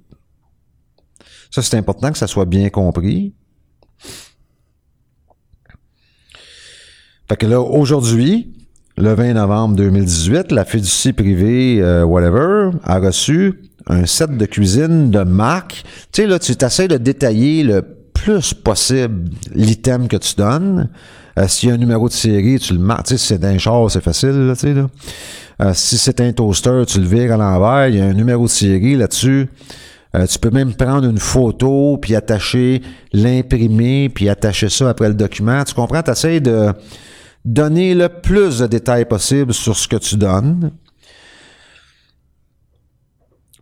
[1.55, 3.33] Ça, c'est important que ça soit bien compris.
[7.29, 8.53] Fait que là, aujourd'hui,
[8.97, 15.09] le 20 novembre 2018, la fiducie privée, euh, whatever, a reçu un set de cuisine
[15.11, 15.85] de marque.
[16.11, 17.83] Tu sais, là, tu t'essaies de détailler le
[18.13, 20.89] plus possible l'item que tu donnes.
[21.39, 23.05] Euh, S'il y a un numéro de série, tu le marques.
[23.05, 24.75] Tu sais, si c'est un char, c'est facile, là, tu sais.
[25.61, 28.43] Euh, si c'est un toaster, tu le vires à l'envers, il y a un numéro
[28.43, 29.47] de série là-dessus.
[30.15, 35.13] Euh, tu peux même prendre une photo, puis attacher, l'imprimer, puis attacher ça après le
[35.13, 35.63] document.
[35.63, 36.01] Tu comprends?
[36.01, 36.71] Tu essaies de
[37.43, 40.71] donner le plus de détails possible sur ce que tu donnes.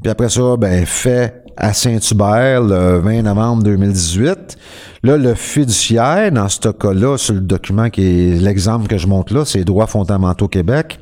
[0.01, 4.58] Puis après ça, ben, fait à Saint-Hubert le 20 novembre 2018.
[5.04, 9.34] Là, le fiduciaire, dans ce cas-là, sur le document qui est l'exemple que je montre
[9.34, 10.99] là, c'est Droits fondamentaux Québec,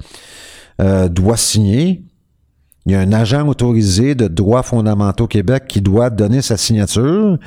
[0.80, 2.04] euh, doit signer.
[2.86, 7.38] Il y a un agent autorisé de droits fondamentaux Québec qui doit donner sa signature,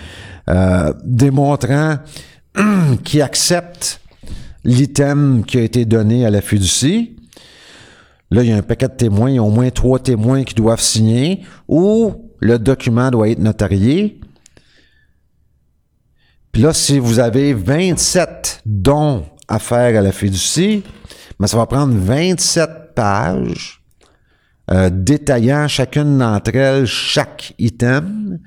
[0.48, 1.96] euh, démontrant
[3.04, 4.00] qu'il accepte
[4.64, 7.16] l'item qui a été donné à la fiducie.
[8.30, 10.44] Là, il y a un paquet de témoins, il y a au moins trois témoins
[10.44, 14.20] qui doivent signer, ou le document doit être notarié.
[16.52, 20.84] Puis là, si vous avez 27 dons à faire à la fiducie,
[21.38, 23.83] ben, ça va prendre 27 pages
[24.70, 28.38] euh, détaillant chacune d'entre elles, chaque item.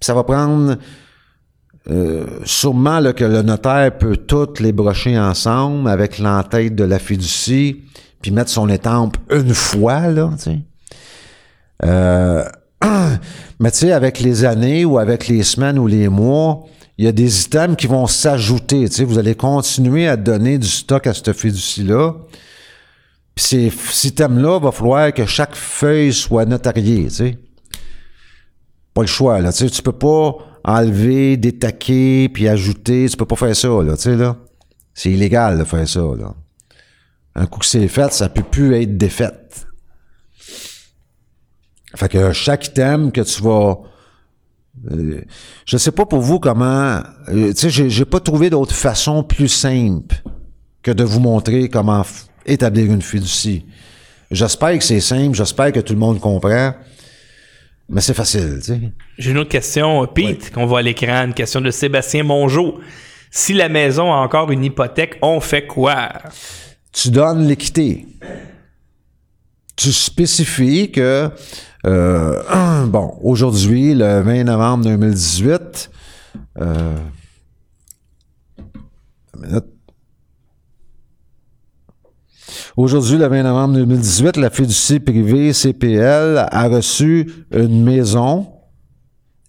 [0.00, 0.76] Ça va prendre
[1.90, 7.84] euh, sûrement que le notaire peut toutes les brocher ensemble avec l'entête de la fiducie,
[8.20, 10.50] puis mettre son étampe une fois, là, tu.
[11.84, 12.44] Euh,
[13.60, 16.66] mais tu sais, avec les années ou avec les semaines ou les mois,
[16.98, 18.88] il y a des items qui vont s'ajouter.
[18.88, 22.14] Tu sais, vous allez continuer à donner du stock à cette fiducie-là.
[23.38, 27.38] Puis ces ces items-là, va falloir que chaque feuille soit notariée, tu sais.
[28.92, 29.52] Pas le choix, là.
[29.52, 33.06] Tu sais, tu peux pas enlever, détaquer, puis ajouter.
[33.08, 34.16] Tu peux pas faire ça, là, tu sais.
[34.92, 36.34] C'est illégal de faire ça, là.
[37.36, 39.68] Un coup que c'est fait, ça peut plus être défaite.
[41.94, 43.78] Fait que chaque item que tu vas...
[44.90, 45.20] euh,
[45.64, 47.02] je sais pas pour vous comment...
[47.28, 50.24] euh, tu sais, j'ai, pas trouvé d'autre façon plus simple
[50.82, 52.02] que de vous montrer comment
[52.48, 53.64] établir une fiducie.
[54.30, 56.74] J'espère que c'est simple, j'espère que tout le monde comprend,
[57.88, 58.80] mais c'est facile, tu sais.
[59.16, 62.80] J'ai une autre question, Pete, qu'on voit à l'écran, une question de Sébastien Mongeau.
[63.30, 66.10] Si la maison a encore une hypothèque, on fait quoi?
[66.92, 68.06] tu donnes l'équité.
[69.76, 71.30] Tu spécifies que,
[71.86, 75.90] euh, bon, aujourd'hui, le 20 novembre 2018,
[76.60, 76.96] euh,
[79.34, 79.64] une minute.
[82.78, 88.46] Aujourd'hui, le 20 novembre 2018, la fiducie privée CPL a reçu une maison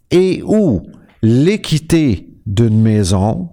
[0.09, 0.82] et ou
[1.21, 3.49] l'équité d'une maison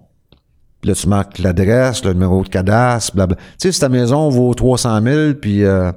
[0.83, 3.37] là, tu marques l'adresse, le numéro de cadastre, blablabla.
[3.37, 5.93] Tu sais, si ta maison vaut 300 000, puis, euh,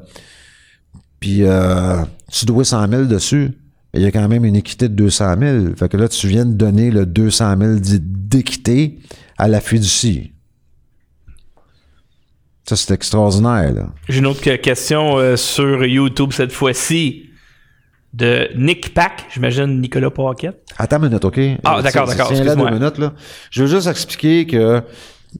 [1.22, 3.52] puis euh, tu dois 100 000 dessus,
[3.94, 5.66] il y a quand même une équité de 200 000.
[5.78, 9.00] Fait que là, tu viens de donner le 200 000 d'i- d'équité
[9.38, 10.34] à la fiducie.
[12.70, 13.88] Ça, c'est extraordinaire, là.
[14.08, 17.32] J'ai une autre que- question euh, sur YouTube cette fois-ci
[18.14, 20.62] de Nick Pack, j'imagine Nicolas Paquette.
[20.78, 21.40] Attends une minute, OK?
[21.64, 23.14] Ah, d'accord, tiens- d'accord, tiens là deux minutes, là.
[23.50, 24.84] Je veux juste expliquer que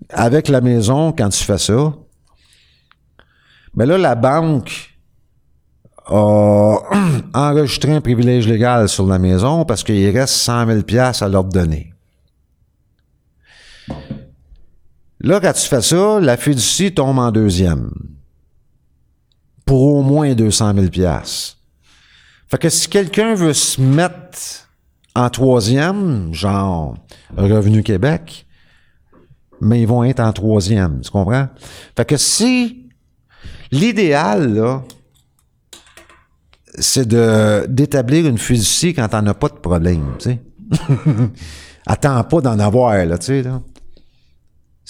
[0.10, 1.94] avec la maison, quand tu fais ça,
[3.76, 4.98] ben là, la banque
[6.08, 6.78] a
[7.36, 11.44] enregistré un privilège légal sur la maison parce qu'il reste 100 000 piastres à leur
[11.44, 11.94] donner.
[15.22, 17.92] Là, quand tu fais ça, la fiducie tombe en deuxième.
[19.66, 21.58] Pour au moins 200 000 piastres.
[22.48, 24.70] Fait que si quelqu'un veut se mettre
[25.16, 26.96] en troisième, genre
[27.38, 28.48] Revenu Québec,
[29.62, 31.48] mais ils vont être en troisième, tu comprends?
[31.96, 32.90] Fait que si
[33.72, 34.84] l'idéal, là,
[36.80, 40.42] c'est de d'établir une fiducie quand t'en as pas de problème, tu sais.
[41.86, 43.62] Attends pas d'en avoir, là, tu sais, là.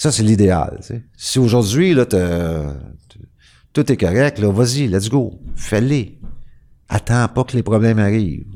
[0.00, 0.80] Ça, c'est l'idéal.
[1.14, 2.74] Si aujourd'hui, là, t'as-
[3.74, 6.18] tout est correct, là, vas-y, let's go, fais-les.
[6.88, 8.46] Attends pas que les problèmes arrivent.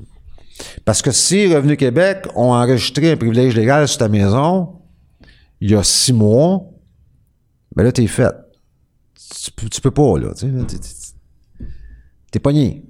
[0.87, 4.81] Parce que si Revenu Québec ont enregistré un privilège légal sur ta maison,
[5.61, 6.63] il y a six mois,
[7.77, 8.33] ben là, t'es fait.
[9.71, 10.33] Tu, peux- pas, là.
[12.31, 12.87] T'es- pogné.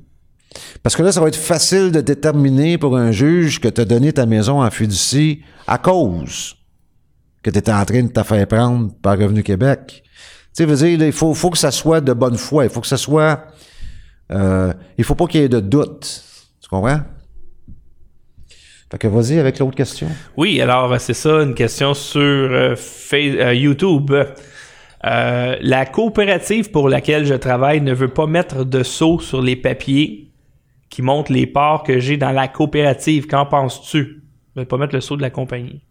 [0.84, 3.84] Parce que là, ça va être facile de déterminer pour un juge que tu as
[3.84, 6.54] donné ta maison en fiducie à cause
[7.44, 10.02] que tu étais en train de te faire prendre par Revenu Québec.
[10.02, 10.10] Tu
[10.54, 12.64] sais, veux dire, il faut, faut que ça soit de bonne foi.
[12.64, 13.44] Il faut que ça soit...
[14.32, 16.24] euh, il faut pas qu'il y ait de doute.
[16.60, 17.00] Tu comprends?
[18.90, 20.08] Fait que vas-y avec l'autre question.
[20.36, 22.74] Oui, alors euh, c'est ça, une question sur euh,
[23.12, 24.12] euh, YouTube.
[25.02, 30.30] La coopérative pour laquelle je travaille ne veut pas mettre de sceau sur les papiers
[30.88, 33.26] qui montrent les parts que j'ai dans la coopérative.
[33.26, 34.22] Qu'en penses-tu?
[34.56, 35.82] Ne pas mettre le sceau de la compagnie.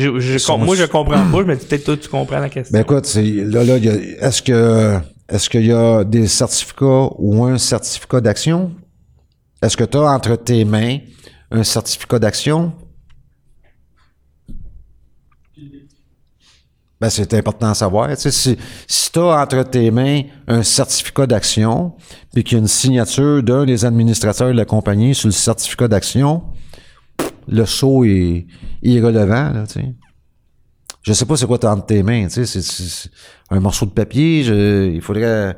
[0.00, 1.38] Je, moi, je comprends pas.
[1.38, 2.72] Je me dis peut-être toi, tu comprends la question.
[2.72, 7.58] Ben écoute, c'est, là, là, est-ce que est-ce qu'il y a des certificats ou un
[7.58, 8.72] certificat d'action?
[9.62, 10.98] Est-ce que tu as entre tes mains
[11.50, 12.72] un certificat d'action?
[17.00, 18.08] Ben, c'est important à savoir.
[18.10, 21.92] Tu sais, si si tu as entre tes mains un certificat d'action,
[22.32, 25.88] puis qu'il y a une signature d'un des administrateurs de la compagnie sur le certificat
[25.88, 26.42] d'action,
[27.48, 28.46] le saut est
[28.82, 29.94] irrelevant, là, tu sais.
[31.02, 33.10] Je sais pas c'est quoi t'as entre tes mains, tu sais, c'est,
[33.50, 35.56] un morceau de papier, je- il faudrait...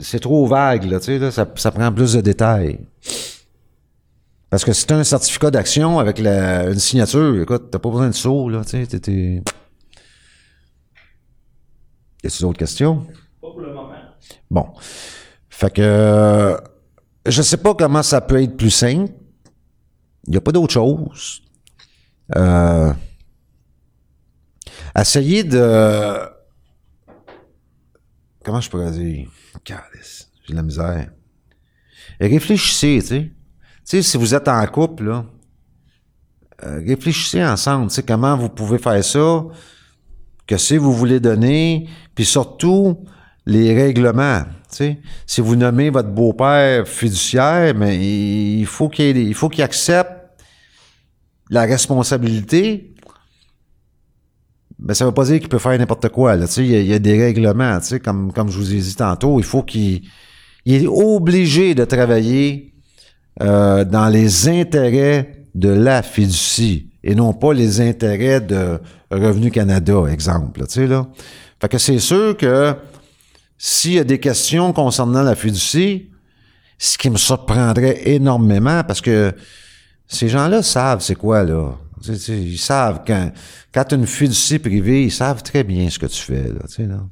[0.00, 2.80] C'est trop vague, là, tu sais, là, ça, ça prend plus de détails.
[4.50, 8.08] Parce que si t'as un certificat d'action avec la, une signature, écoute, t'as pas besoin
[8.08, 9.42] de saut, là, tu sais, t'es...
[12.24, 13.06] Y a-t-il d'autres questions?
[13.40, 13.92] Pas pour le moment.
[14.50, 14.66] Bon.
[15.48, 16.56] Fait que euh,
[17.26, 19.12] je sais pas comment ça peut être plus simple.
[20.26, 21.42] Il n'y a pas d'autre chose.
[22.36, 22.92] Euh,
[24.98, 26.28] essayez de.
[28.44, 29.28] Comment je pourrais dire?
[29.66, 31.10] J'ai de la misère.
[32.20, 33.22] Et réfléchissez, tu sais.
[33.22, 33.32] Tu
[33.84, 35.24] sais, si vous êtes en couple, là,
[36.64, 39.44] euh, réfléchissez ensemble, tu sais, comment vous pouvez faire ça,
[40.46, 43.04] que si vous voulez donner, puis surtout
[43.48, 44.42] les règlements.
[44.70, 44.98] tu sais.
[45.26, 50.12] Si vous nommez votre beau-père fiduciaire, mais il faut qu'il accepte
[51.48, 52.94] la responsabilité.
[54.78, 56.36] Mais ça ne veut pas dire qu'il peut faire n'importe quoi.
[56.36, 58.94] Là, il, y a, il y a des règlements, comme, comme je vous ai dit
[58.94, 59.40] tantôt.
[59.40, 60.02] Il faut qu'il
[60.66, 62.74] il est obligé de travailler
[63.40, 68.78] euh, dans les intérêts de la fiducie et non pas les intérêts de
[69.10, 70.60] Revenu Canada, exemple.
[70.76, 71.06] là.
[71.60, 72.74] Fait que c'est sûr que
[73.58, 76.10] s'il y a des questions concernant la fiducie,
[76.78, 79.34] ce qui me surprendrait énormément, parce que
[80.06, 81.76] ces gens-là savent c'est quoi, là.
[82.06, 83.32] Ils savent quand,
[83.74, 86.60] quand tu as une fiducie privée, ils savent très bien ce que tu fais, là,
[86.68, 87.04] tu sais, là.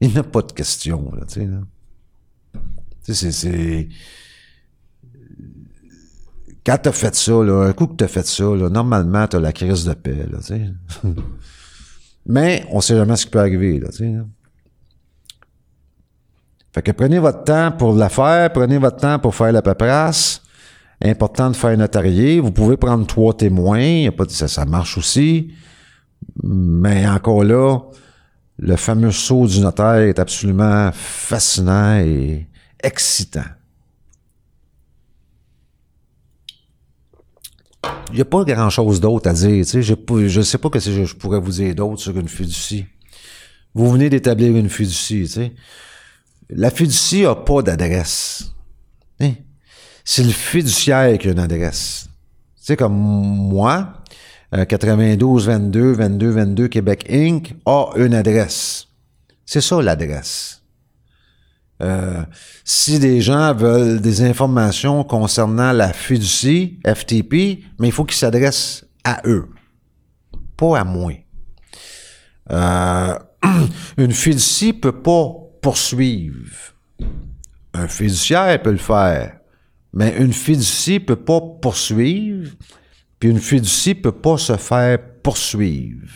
[0.00, 1.60] Il n'y a pas de questions, là, tu sais, là.
[3.04, 3.88] Tu sais, c'est-.
[6.64, 9.52] Quand t'as fait ça, là, un coup que t'as fait ça, là, normalement, t'as la
[9.52, 10.38] crise de paix, là.
[12.26, 14.24] Mais on sait jamais ce qui peut arriver, là, tu sais, là.
[16.72, 20.42] Fait que prenez votre temps pour la faire, prenez votre temps pour faire la paperasse.
[21.02, 22.40] Important de faire notarier.
[22.40, 25.52] Vous pouvez prendre trois témoins, y a pas ça, ça marche aussi.
[26.42, 27.78] Mais encore là,
[28.58, 32.48] le fameux saut du notaire est absolument fascinant et
[32.82, 33.44] excitant.
[38.10, 39.64] Il n'y a pas grand-chose d'autre à dire.
[39.64, 42.86] Je ne sais pas que je, je pourrais vous dire d'autre sur une fiducie.
[43.74, 45.22] Vous venez d'établir une fiducie.
[45.22, 45.52] tu sais.
[46.50, 48.52] La fiducie n'a pas d'adresse.
[49.20, 49.32] Hein?
[50.04, 52.08] C'est le fiduciaire qui a une adresse.
[52.56, 54.02] Tu sais, comme moi,
[54.54, 57.54] euh, 92 22 22 22 Québec Inc.
[57.66, 58.86] a une adresse.
[59.44, 60.62] C'est ça l'adresse.
[61.82, 62.22] Euh,
[62.64, 68.84] si des gens veulent des informations concernant la fiducie, FTP, mais il faut qu'ils s'adressent
[69.04, 69.48] à eux,
[70.56, 71.12] pas à moi.
[72.50, 73.18] Euh,
[73.98, 76.72] une fiducie peut pas poursuivre.
[77.74, 79.38] Un fiduciaire peut le faire,
[79.92, 82.52] mais une fiducie peut pas poursuivre,
[83.20, 86.08] puis une fiducie peut pas se faire poursuivre.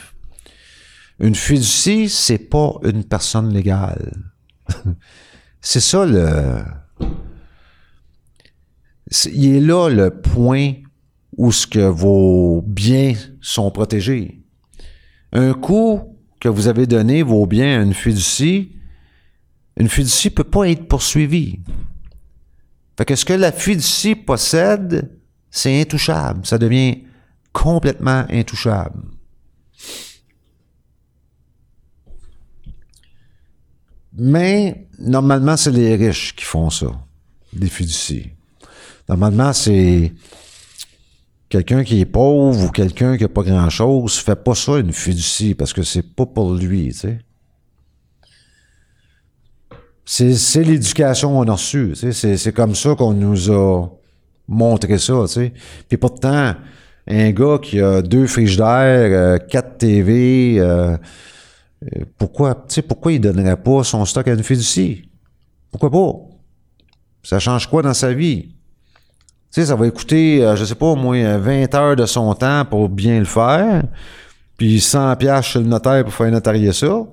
[1.20, 4.22] Une fiducie, c'est pas une personne légale.
[5.60, 6.64] c'est ça le.
[9.34, 10.76] Il est là le point
[11.36, 14.40] où ce que vos biens sont protégés.
[15.32, 18.78] Un coup que vous avez donné vos biens à une fiducie,
[19.76, 21.60] une fiducie peut pas être poursuivie.
[22.96, 25.10] Fait que ce que la fiducie possède,
[25.50, 26.46] c'est intouchable.
[26.46, 27.04] Ça devient
[27.52, 29.02] complètement intouchable.
[34.14, 36.86] Mais normalement, c'est les riches qui font ça,
[37.52, 38.32] des fiducies.
[39.08, 40.12] Normalement, c'est
[41.48, 45.54] quelqu'un qui est pauvre ou quelqu'un qui a pas grand-chose fait pas ça une fiducie
[45.54, 47.18] parce que c'est pas pour lui, tu sais.
[50.04, 51.94] C'est, c'est l'éducation qu'on a reçue.
[51.94, 53.86] C'est, c'est comme ça qu'on nous a
[54.48, 55.52] montré ça, tu sais.
[55.88, 56.54] Puis pourtant,
[57.06, 60.96] un gars qui a deux frigidaires, euh, quatre TV, euh,
[61.82, 65.08] euh, pourquoi, pourquoi il donnerait pas son stock à une fiducie?
[65.70, 66.12] Pourquoi pas?
[67.22, 68.54] Ça change quoi dans sa vie?
[69.52, 72.34] Tu sais, ça va coûter, euh, je sais pas, au moins 20 heures de son
[72.34, 73.82] temps pour bien le faire,
[74.56, 77.04] puis 100 pièces chez le notaire pour faire notarier ça.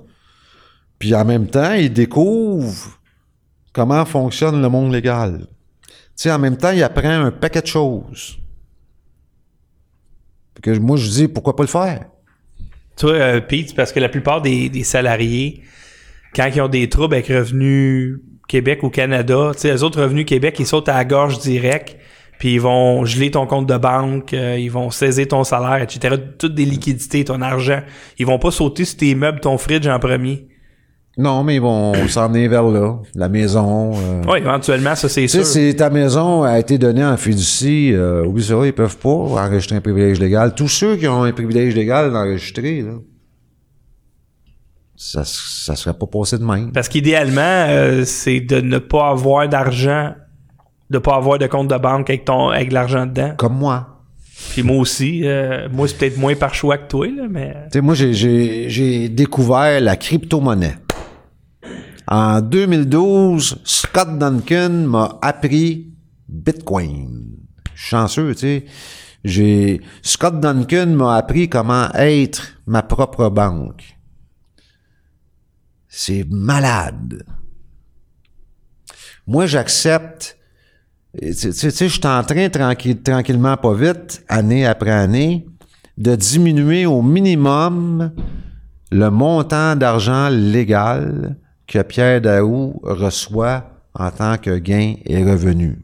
[1.00, 3.00] Puis en même temps, il découvre
[3.74, 5.48] comment fonctionne le monde légal.
[5.88, 8.38] Tu sais, en même temps, il apprend un paquet de choses.
[10.62, 12.06] Que moi, je dis, pourquoi pas le faire?
[12.98, 15.64] Tu vois, euh, Pete, parce que la plupart des, des salariés,
[16.36, 18.20] quand ils ont des troubles avec Revenu
[18.50, 21.98] Québec ou Canada, tu sais, les autres Revenus Québec, ils sautent à la gorge direct,
[22.40, 26.18] puis ils vont geler ton compte de banque, euh, ils vont saisir ton salaire, etc.
[26.38, 27.82] Toutes des liquidités, ton argent.
[28.18, 30.48] Ils vont pas sauter sur tes meubles, ton fridge en premier.
[31.20, 32.96] Non, mais ils vont s'en aller vers là.
[33.14, 33.92] La maison.
[33.96, 34.22] euh.
[34.28, 35.46] Oui, éventuellement, ça, c'est sûr.
[35.46, 39.76] si ta maison a été donnée en fiducie, euh, oui, ça, ils peuvent pas enregistrer
[39.76, 40.56] un privilège légal.
[40.56, 42.94] Tous ceux qui ont un privilège légal d'enregistrer, là,
[44.96, 46.72] ça, ça serait pas passé de même.
[46.72, 50.14] Parce qu'idéalement, euh, c'est de ne pas avoir d'argent,
[50.90, 53.34] de pas avoir de compte de banque avec ton avec l'argent dedans.
[53.38, 54.02] Comme moi.
[54.52, 57.80] Puis moi aussi, euh, moi c'est peut-être moins par choix que toi, là, mais Tu
[57.80, 60.76] sais, moi, j'ai découvert la crypto-monnaie.
[62.12, 65.94] En 2012, Scott Duncan m'a appris
[66.28, 67.38] Bitcoin.
[67.76, 68.66] Chanceux, tu sais.
[69.24, 73.96] J'ai, Scott Duncan m'a appris comment être ma propre banque.
[75.88, 77.24] C'est malade.
[79.28, 80.38] Moi, j'accepte.
[81.22, 85.46] Tu sais, je suis en train, tranquille- tranquillement, pas vite, année après année,
[85.98, 88.14] de diminuer au minimum
[88.92, 91.38] le montant d'argent légal
[91.70, 95.78] que Pierre Daou reçoit en tant que gain et revenu.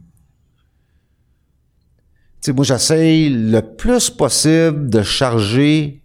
[2.41, 6.01] Tu sais, moi, j'essaye le plus possible de charger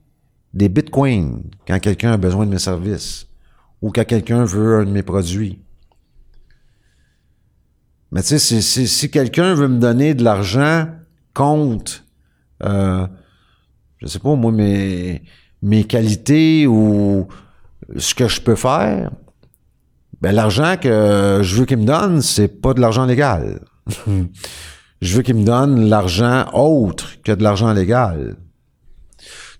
[0.52, 3.26] des bitcoins quand quelqu'un a besoin de mes services
[3.80, 5.62] ou quand quelqu'un veut un de mes produits.
[8.12, 10.88] Mais tu sais, si, quelqu'un veut me donner de l'argent
[11.32, 12.04] contre,
[12.64, 13.06] euh,
[13.98, 17.28] je sais pas, moi, mes qualités ou
[17.96, 19.10] ce que je peux faire,
[20.20, 23.60] ben l'argent que je veux qu'il me donne, c'est pas de l'argent légal.
[25.00, 28.36] je veux qu'il me donne l'argent autre que de l'argent légal.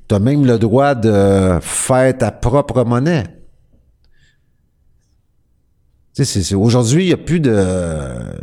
[0.09, 3.25] Tu as même le droit de faire ta propre monnaie.
[6.55, 7.65] Aujourd'hui, il n'y a plus de.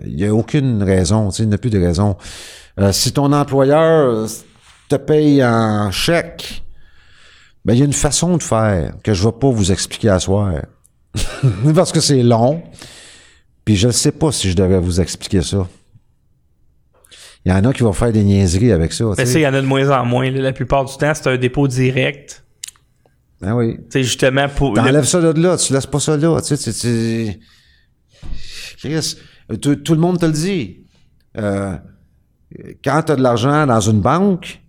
[0.05, 1.29] Il n'y a aucune raison.
[1.29, 2.17] Il n'y a plus de raison.
[2.79, 4.27] Euh, si ton employeur
[4.89, 6.63] te paye en chèque,
[7.65, 10.09] ben, il y a une façon de faire que je ne vais pas vous expliquer
[10.09, 10.53] à soir.
[11.75, 12.63] Parce que c'est long.
[13.65, 15.67] Puis je ne sais pas si je devrais vous expliquer ça.
[17.45, 19.05] Il y en a qui vont faire des niaiseries avec ça.
[19.17, 20.29] Mais il y en a de moins en moins.
[20.29, 22.43] La plupart du temps, c'est un dépôt direct.
[23.41, 23.77] Ben oui.
[23.89, 24.73] C'est justement pour.
[24.73, 26.41] T'enlèves ça de là, tu laisses pas ça là.
[26.41, 27.39] Tu sais,
[28.77, 29.17] Chris,
[29.61, 30.85] tout, tout, le monde te le dit.
[31.37, 31.77] Euh,
[32.83, 34.61] quand tu as de l'argent dans une banque,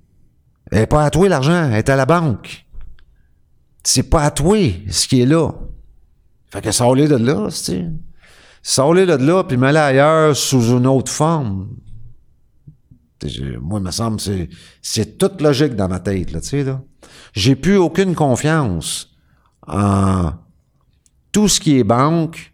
[0.70, 2.66] elle n'est pas à toi l'argent, elle est à la banque.
[3.82, 4.58] C'est pas à toi
[4.90, 5.52] ce qui est là.
[6.50, 7.86] Fait que sors-le de là, tu
[8.62, 11.68] Sors-le de là, puis mets-le ailleurs sous une autre forme.
[13.60, 14.48] Moi, il me semble c'est
[14.80, 16.80] c'est toute logique dans ma tête, là, tu sais, là.
[17.32, 19.10] J'ai plus aucune confiance
[19.66, 20.32] en
[21.32, 22.52] tout ce qui est banque,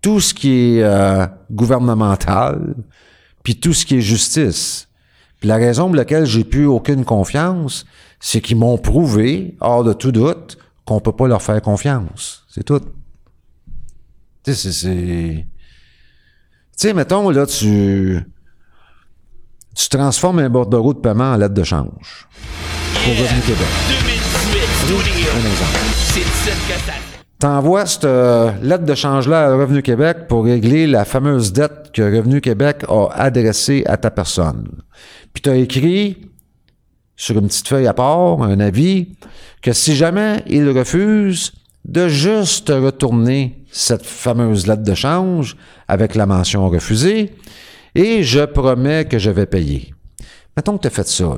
[0.00, 2.74] tout ce qui est euh, gouvernemental,
[3.42, 4.88] puis tout ce qui est justice.
[5.40, 7.84] Puis la raison pour laquelle j'ai plus aucune confiance,
[8.20, 12.44] c'est qu'ils m'ont prouvé, hors de tout doute, qu'on peut pas leur faire confiance.
[12.48, 12.80] C'est tout.
[14.44, 14.88] Tu sais, c'est...
[14.88, 15.46] Tu
[16.76, 18.20] sais, mettons, là, tu...
[19.74, 22.28] Tu transformes un bordereau de paiement en lettre de change.
[22.92, 23.66] Pour Revenu Québec.
[24.86, 25.94] 2018, un exemple.
[27.38, 32.02] T'envoies cette euh, lettre de change-là à Revenu Québec pour régler la fameuse dette que
[32.02, 34.82] Revenu Québec a adressée à ta personne.
[35.32, 36.30] Puis tu as écrit
[37.16, 39.08] sur une petite feuille à part, un avis,
[39.62, 41.52] que si jamais il refuse,
[41.84, 45.56] de juste retourner cette fameuse lettre de change
[45.88, 47.34] avec la mention refusée,
[47.94, 49.94] et je promets que je vais payer.
[50.56, 51.36] Mettons que tu as fait ça.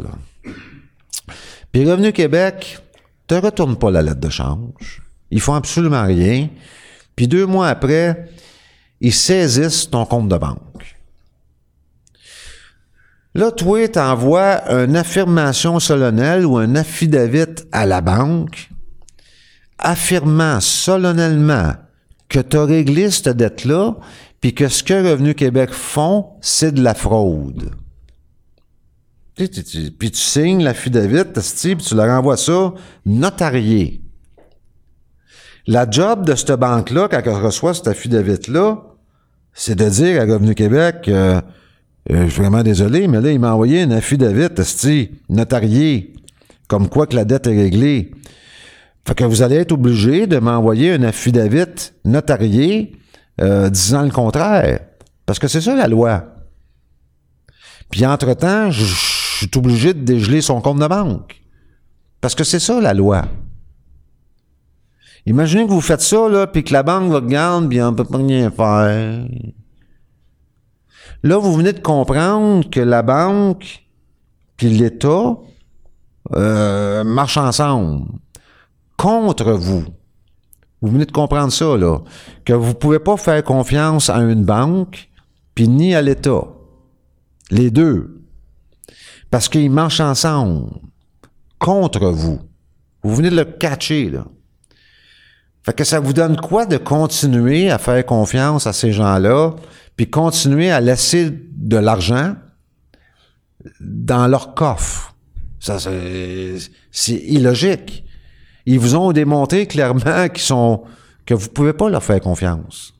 [1.73, 2.79] Puis Revenu Québec
[3.27, 5.03] te retourne pas la lettre de change.
[5.31, 6.49] Ils font absolument rien.
[7.17, 8.31] Puis deux mois après,
[9.01, 10.97] ils saisissent ton compte de banque.
[13.35, 18.71] Là, toi, t'envoies une affirmation solennelle ou un affidavit à la banque
[19.79, 21.75] affirmant solennellement
[22.29, 23.97] que tu as réglé cette dette-là,
[24.41, 27.71] puis que ce que Revenu Québec font, c'est de la fraude.
[29.35, 32.73] Puis tu signes l'affidavit, puis tu leur envoies ça
[33.05, 34.01] notarié.
[35.67, 38.83] La job de cette banque-là, quand elle reçoit cet affidavit-là,
[39.53, 41.41] c'est de dire à Revenu Québec, euh,
[42.11, 44.49] euh, je suis vraiment désolé, mais là, il m'a envoyé un affidavit,
[45.29, 46.15] notarié,
[46.69, 48.13] comme quoi que la dette est réglée.
[49.07, 52.97] Fait que vous allez être obligé de m'envoyer un affidavit notarié
[53.41, 54.81] euh, disant le contraire.
[55.25, 56.25] Parce que c'est ça la loi.
[57.89, 61.41] Puis entre-temps, je suis obligé de dégeler son compte de banque.
[62.21, 63.27] Parce que c'est ça la loi.
[65.25, 68.05] Imaginez que vous faites ça, là, puis que la banque vous regarde, puis on peut
[68.05, 69.25] pas rien faire.
[71.23, 73.85] Là, vous venez de comprendre que la banque
[74.57, 75.37] puis l'État
[76.35, 78.07] euh, marchent ensemble
[78.97, 79.85] contre vous.
[80.83, 82.01] Vous venez de comprendre ça, là.
[82.45, 85.09] Que vous pouvez pas faire confiance à une banque
[85.55, 86.45] puis ni à l'État.
[87.51, 88.23] Les deux.
[89.31, 90.71] Parce qu'ils marchent ensemble
[91.59, 92.41] contre vous.
[93.03, 94.27] Vous venez de le catcher, là.
[95.63, 99.57] Fait que ça vous donne quoi de continuer à faire confiance à ces gens-là,
[99.97, 102.37] puis continuer à laisser de l'argent
[103.81, 105.17] dans leur coffre?
[105.59, 108.05] Ça, c'est illogique.
[108.67, 110.83] Ils vous ont démontré clairement qu'ils sont,
[111.25, 112.95] que vous pouvez pas leur faire confiance.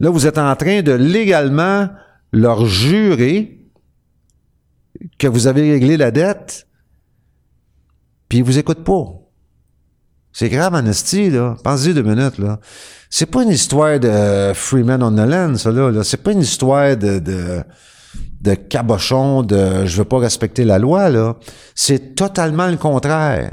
[0.00, 1.88] Là, vous êtes en train de légalement
[2.32, 3.58] leur jurer
[5.18, 6.66] que vous avez réglé la dette,
[8.28, 9.04] puis ils vous écoutent pas.
[10.32, 11.56] C'est grave, Anastie, là.
[11.62, 12.58] Pensez deux minutes, là.
[13.10, 16.02] C'est pas une histoire de Freeman on the land, ça, là.
[16.04, 17.62] C'est pas une histoire de, de,
[18.40, 21.36] de cabochon, de je veux pas respecter la loi, là.
[21.74, 23.52] C'est totalement le contraire.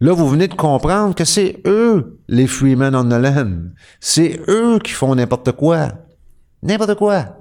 [0.00, 3.70] Là, vous venez de comprendre que c'est eux, les Freeman on the land.
[4.00, 5.92] C'est eux qui font n'importe quoi.
[6.62, 7.36] N'importe quoi.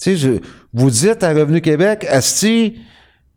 [0.00, 0.40] Tu sais,
[0.72, 2.80] vous dites à Revenu Québec, Asti,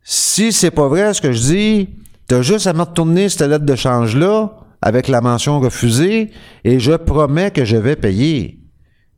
[0.02, 1.88] si c'est pas vrai ce que je dis,
[2.26, 6.30] T'as juste à me retourner cette lettre de change-là avec la mention refusée
[6.64, 8.60] et je promets que je vais payer.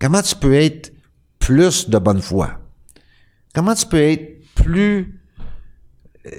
[0.00, 0.92] Comment tu peux être
[1.38, 2.58] plus de bonne foi?
[3.54, 5.15] Comment tu peux être plus...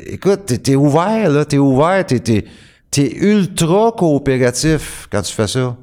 [0.06, 2.46] Écoute, t'es, ouvert, là, t'es ouvert, t'es,
[2.90, 5.76] T'es ultra coopératif quand tu fais ça.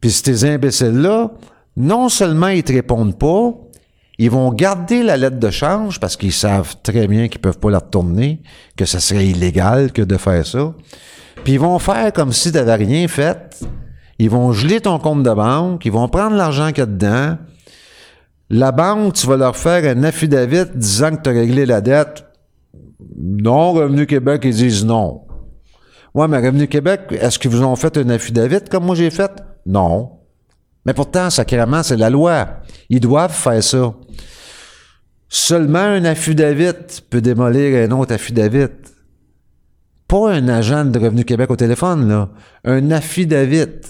[0.00, 1.30] Puis ces imbéciles-là,
[1.76, 3.54] non seulement ils te répondent pas,
[4.18, 7.70] ils vont garder la lettre de change parce qu'ils savent très bien qu'ils peuvent pas
[7.70, 8.42] la retourner,
[8.76, 10.74] que ce serait illégal que de faire ça.
[11.42, 13.64] Puis ils vont faire comme si tu n'avais rien fait.
[14.18, 17.38] Ils vont geler ton compte de banque, ils vont prendre l'argent qu'il y a dedans.
[18.50, 22.23] La banque, tu vas leur faire un affidavit disant que tu as réglé la dette.
[23.16, 25.22] Non, Revenu Québec, ils disent non.
[26.14, 29.32] Ouais, mais Revenu Québec, est-ce qu'ils vous ont fait un affidavit comme moi j'ai fait?
[29.66, 30.12] Non.
[30.86, 32.46] Mais pourtant, sacrément, c'est la loi.
[32.88, 33.94] Ils doivent faire ça.
[35.28, 38.66] Seulement un affidavit peut démolir un autre affidavit.
[40.06, 42.28] Pas un agent de Revenu Québec au téléphone, là.
[42.64, 43.80] Un affidavit.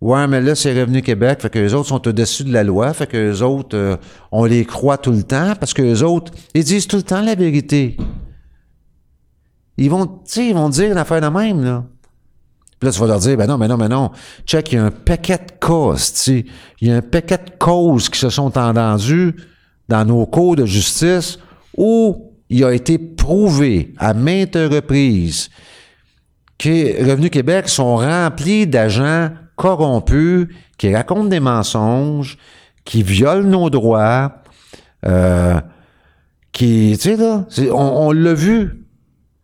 [0.00, 2.92] Ouais, mais là, c'est Revenu Québec, fait que les autres sont au-dessus de la loi,
[2.94, 3.96] fait que les autres, euh,
[4.32, 7.20] on les croit tout le temps, parce que les autres, ils disent tout le temps
[7.20, 7.98] la vérité.
[9.80, 11.84] Ils vont, ils vont dire une affaire de même, là.
[12.78, 14.10] Puis là, tu vas leur dire, ben non, ben non, ben non.
[14.46, 16.28] Check, il y a un paquet de causes.
[16.28, 16.44] Il
[16.88, 19.34] y a un paquet de causes qui se sont entendues
[19.88, 21.38] dans nos cours de justice
[21.76, 25.48] où il a été prouvé à maintes reprises
[26.58, 32.36] que Revenu Québec sont remplis d'agents corrompus, qui racontent des mensonges,
[32.84, 34.42] qui violent nos droits,
[35.06, 35.58] euh,
[36.52, 38.79] qui, tu sais, là, on l'a vu.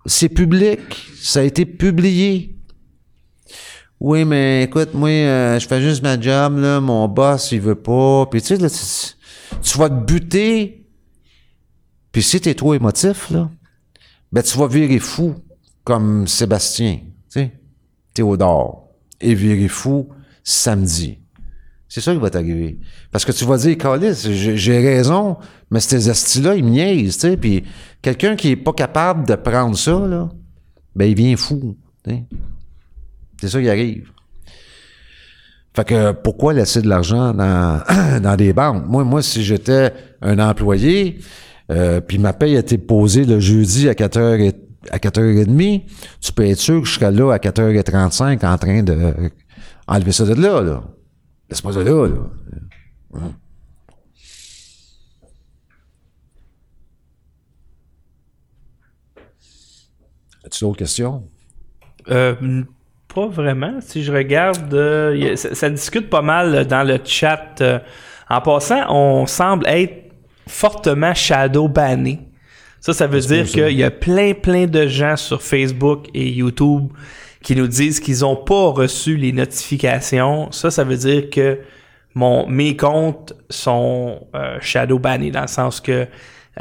[0.07, 0.81] C'est public.
[1.21, 2.57] Ça a été publié.
[3.99, 7.75] Oui, mais écoute, moi, euh, je fais juste ma job, là, mon boss, il veut
[7.75, 8.27] pas.
[8.27, 9.13] Puis tu sais,
[9.63, 10.87] tu vas te buter.
[12.13, 13.51] Puis si t'es trop émotif, là,
[14.33, 15.35] ben tu vas virer fou,
[15.85, 17.53] comme Sébastien, tu sais,
[18.13, 20.09] Théodore et virer fou
[20.45, 21.19] samedi.
[21.89, 22.79] C'est ça qui va t'arriver.
[23.13, 25.37] Parce que tu vas dire, Calis, j'ai raison,
[25.71, 27.37] mais ces astis-là, ils me niaisent, tu sais.
[27.37, 27.65] Puis
[28.03, 30.29] quelqu'un qui est pas capable de prendre ça, là,
[30.95, 31.77] ben il vient fou.
[33.41, 34.11] C'est ça qui arrive.
[35.75, 37.83] Fait que pourquoi laisser de l'argent dans,
[38.23, 38.85] dans des banques?
[38.87, 39.93] Moi, moi, si j'étais
[40.23, 41.19] un employé,
[41.71, 44.55] euh, puis ma paye a été posée le jeudi à 4h et
[44.91, 45.83] à 4h30,
[46.21, 49.13] tu peux être sûr que je serai là à 4h35 en train de
[49.87, 50.83] enlever ça de là, là.
[51.49, 52.09] Laisse pas ça là.
[60.45, 61.29] As-tu d'autres questions?
[62.09, 62.63] Euh,
[63.13, 63.81] pas vraiment.
[63.81, 67.61] Si je regarde, euh, ça, ça, discute pas mal dans le chat.
[67.61, 67.81] Euh,
[68.29, 70.13] en passant, on semble être
[70.47, 72.29] fortement shadow banné.
[72.87, 76.93] Ça, ça veut dire qu'il y a plein, plein de gens sur Facebook et YouTube
[77.43, 80.53] qui nous disent qu'ils n'ont pas reçu les notifications.
[80.53, 81.59] Ça, ça veut dire que
[82.15, 86.07] mon, mes comptes sont euh, shadow bannés dans le sens que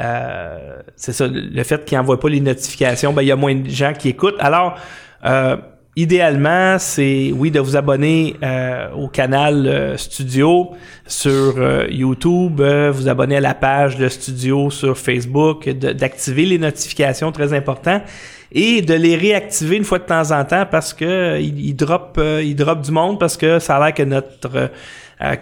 [0.00, 3.54] euh, c'est ça, le fait qu'ils n'envoient pas les notifications, ben il y a moins
[3.54, 4.40] de gens qui écoutent.
[4.40, 4.74] Alors,
[5.24, 5.56] euh,
[5.96, 10.70] idéalement, c'est oui de vous abonner euh, au canal euh, Studio
[11.06, 17.32] sur euh, YouTube, vous abonner à la page de Studio sur Facebook, d'activer les notifications,
[17.32, 18.02] très important,
[18.52, 22.20] et de les réactiver une fois de temps en temps parce que il, il drop,
[22.42, 24.70] il drop du monde parce que ça a l'air que notre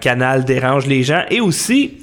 [0.01, 1.99] canal dérange les gens et aussi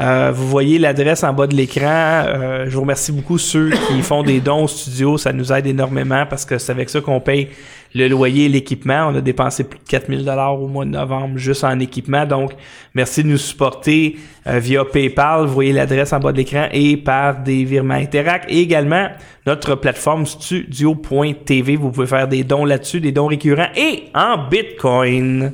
[0.00, 2.24] euh, vous voyez l'adresse en bas de l'écran.
[2.26, 5.18] Euh, je vous remercie beaucoup ceux qui font des dons au studio.
[5.18, 7.48] Ça nous aide énormément parce que c'est avec ça qu'on paye
[7.94, 9.08] le loyer l'équipement.
[9.10, 12.26] On a dépensé plus de 4000 dollars au mois de novembre juste en équipement.
[12.26, 12.52] Donc,
[12.94, 14.16] merci de nous supporter
[14.46, 15.46] euh, via PayPal.
[15.46, 18.46] Vous voyez l'adresse en bas de l'écran et par des virements Interact.
[18.48, 19.08] Et également,
[19.46, 21.76] notre plateforme studio.tv.
[21.76, 25.52] Vous pouvez faire des dons là-dessus, des dons récurrents et en Bitcoin.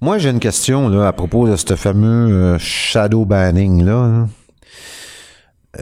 [0.00, 4.26] Moi, j'ai une question à propos de ce fameux euh, shadow banning là.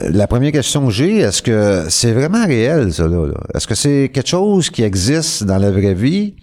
[0.00, 3.28] La première question que j'ai, est-ce que c'est vraiment réel, ça, là?
[3.54, 6.34] Est-ce que c'est quelque chose qui existe dans la vraie vie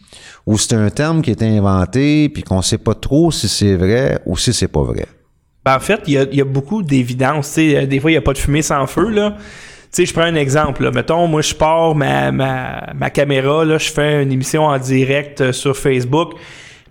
[0.46, 4.20] ou c'est un terme qui est inventé puis qu'on sait pas trop si c'est vrai
[4.26, 5.06] ou si c'est pas vrai?
[5.66, 7.56] Ben, en fait, il y a, y a, beaucoup d'évidence.
[7.56, 9.36] Des fois, il n'y a pas de fumée sans feu, là.
[9.38, 10.84] Tu sais, je prends un exemple.
[10.84, 10.92] Là.
[10.92, 15.42] Mettons, moi, je pars ma, ma, ma caméra, là, je fais une émission en direct
[15.42, 16.34] euh, sur Facebook.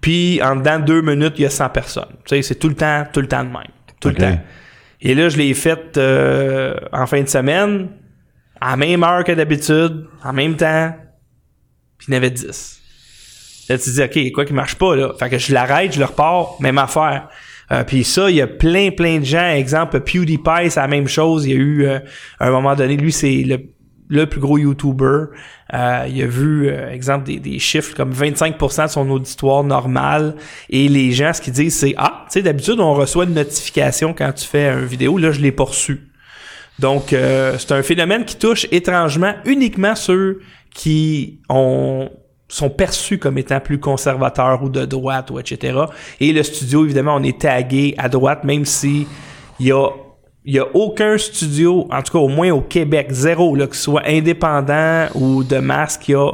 [0.01, 2.17] Puis en dedans deux minutes, il y a 100 personnes.
[2.25, 3.63] Tu sais, c'est tout le temps, tout le temps de même.
[4.01, 4.21] Tout okay.
[4.21, 4.41] le temps.
[5.01, 7.89] Et là, je l'ai fait euh, en fin de semaine,
[8.61, 10.93] à la même heure que d'habitude, en même temps,
[11.99, 12.81] puis il y en avait 10.
[13.69, 15.13] Là, tu dis, OK, quoi qui marche pas, là?
[15.19, 17.29] Fait que je l'arrête, je le repars, même affaire.
[17.71, 19.51] Euh, puis ça, il y a plein, plein de gens.
[19.51, 21.45] Exemple, PewDiePie, c'est la même chose.
[21.45, 21.99] Il y a eu, euh,
[22.41, 23.59] à un moment donné, lui, c'est le
[24.09, 25.25] le plus gros YouTuber.
[25.75, 30.35] Euh, il a vu, euh, exemple, des, des, chiffres comme 25% de son auditoire normal.
[30.71, 34.15] Et les gens, ce qu'ils disent, c'est Ah, tu sais, d'habitude, on reçoit une notification
[34.15, 35.19] quand tu fais une vidéo.
[35.19, 36.09] Là, je l'ai reçu.
[36.79, 40.41] Donc, euh, c'est un phénomène qui touche étrangement uniquement ceux
[40.73, 42.11] qui ont
[42.51, 45.81] sont perçus comme étant plus conservateurs ou de droite ou etc.
[46.19, 49.07] Et le studio, évidemment, on est tagué à droite, même si
[49.61, 49.89] il y a
[50.45, 53.77] il y a aucun studio, en tout cas au moins au Québec, zéro, là, que
[53.77, 56.31] ce soit indépendant ou de masse, qui a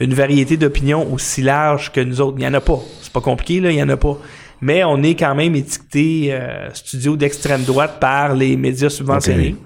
[0.00, 2.36] une variété d'opinions aussi large que nous autres.
[2.38, 2.78] Il n'y en a pas.
[3.02, 4.16] C'est pas compliqué, là, il n'y en a pas.
[4.60, 9.56] Mais on est quand même étiqueté euh, studio d'extrême droite par les médias subventionnés.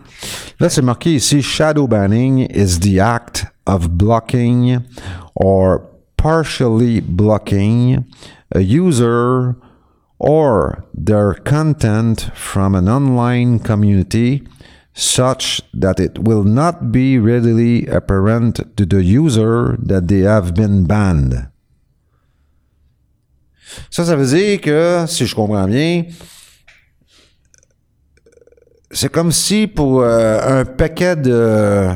[0.61, 4.81] Là, c'est marqué ici, shadow banning is the act of blocking
[5.35, 5.81] or
[6.17, 8.05] partially blocking
[8.55, 9.55] a user
[10.23, 14.47] or their content from an online community
[14.95, 20.87] such that it will not be readily apparent to the user that they have been
[20.87, 21.49] banned.
[23.91, 26.05] Ça, ça veut dire que, si je comprends bien,
[28.91, 31.89] c'est comme si pour euh, un paquet de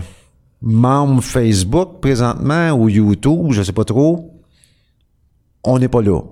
[0.63, 4.43] membres Facebook présentement ou YouTube, je sais pas trop,
[5.63, 6.23] on n'est pas là.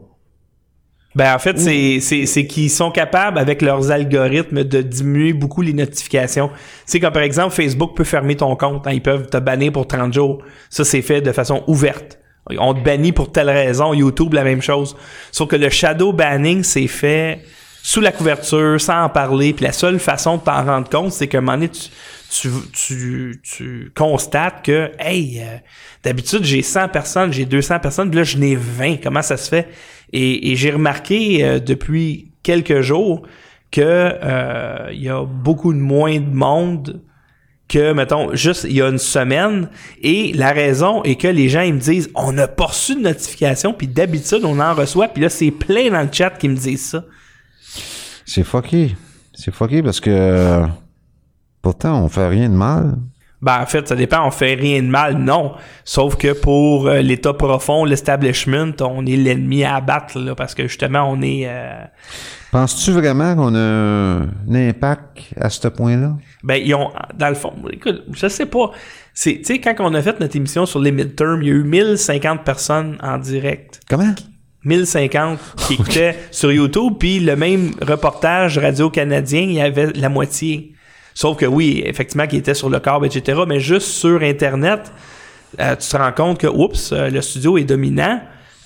[1.14, 5.62] Ben en fait, c'est, c'est, c'est qu'ils sont capables, avec leurs algorithmes, de diminuer beaucoup
[5.62, 6.50] les notifications.
[6.86, 8.86] C'est comme par exemple, Facebook peut fermer ton compte.
[8.86, 10.42] Hein, ils peuvent te bannir pour 30 jours.
[10.70, 12.18] Ça, c'est fait de façon ouverte.
[12.58, 13.94] On te bannit pour telle raison.
[13.94, 14.96] YouTube, la même chose.
[15.30, 17.40] Sauf que le shadow banning, c'est fait
[17.82, 19.52] sous la couverture, sans en parler.
[19.52, 21.88] Puis la seule façon de t'en rendre compte, c'est qu'à un moment donné, tu,
[22.40, 25.58] tu, tu, tu constates que, hey, euh,
[26.02, 28.96] d'habitude, j'ai 100 personnes, j'ai 200 personnes, puis là, je n'ai 20.
[29.02, 29.68] Comment ça se fait?
[30.16, 33.26] Et, j'ai remarqué euh, depuis quelques jours
[33.72, 37.02] que euh, il y a beaucoup de moins de monde
[37.66, 39.68] que, mettons, juste il y a une semaine.
[40.02, 43.00] Et la raison est que les gens, ils me disent, on n'a pas reçu de
[43.00, 45.08] notification, puis d'habitude, on en reçoit.
[45.08, 47.04] Puis là, c'est plein dans le chat qui me disent ça.
[48.24, 48.94] C'est fucké.
[49.32, 50.62] C'est fucké parce que
[51.60, 52.98] pourtant, on fait rien de mal.
[53.44, 55.52] Ben, en fait, ça dépend, on fait rien de mal, non.
[55.84, 60.62] Sauf que pour euh, l'État profond, l'establishment, on est l'ennemi à abattre, là, parce que
[60.62, 61.42] justement, on est...
[61.44, 61.84] Euh,
[62.52, 66.16] Penses-tu vraiment qu'on a un impact à ce point-là?
[66.42, 68.70] Ben, ils ont, dans le fond, écoute, je sais pas.
[69.12, 71.54] C'est, tu sais, quand on a fait notre émission sur les midterms, il y a
[71.54, 73.82] eu 1050 personnes en direct.
[73.90, 74.14] Comment?
[74.64, 80.74] 1050 qui écoutaient sur YouTube, puis le même reportage radio-canadien, il y avait la moitié.
[81.14, 83.42] Sauf que oui, effectivement, qui était sur le câble, etc.
[83.46, 84.92] Mais juste sur Internet,
[85.60, 88.20] euh, tu te rends compte que, oups, euh, le studio est dominant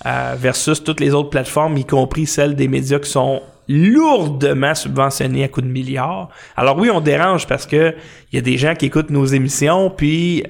[0.05, 5.43] euh, versus toutes les autres plateformes, y compris celles des médias qui sont lourdement subventionnées
[5.43, 6.29] à coups de milliards.
[6.57, 7.93] Alors oui, on dérange parce que
[8.31, 10.43] il y a des gens qui écoutent nos émissions, puis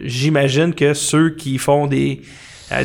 [0.00, 2.22] j'imagine que ceux qui font des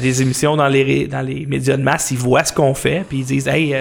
[0.01, 3.19] des émissions dans les dans les médias de masse, ils voient ce qu'on fait, puis
[3.19, 3.75] ils disent hey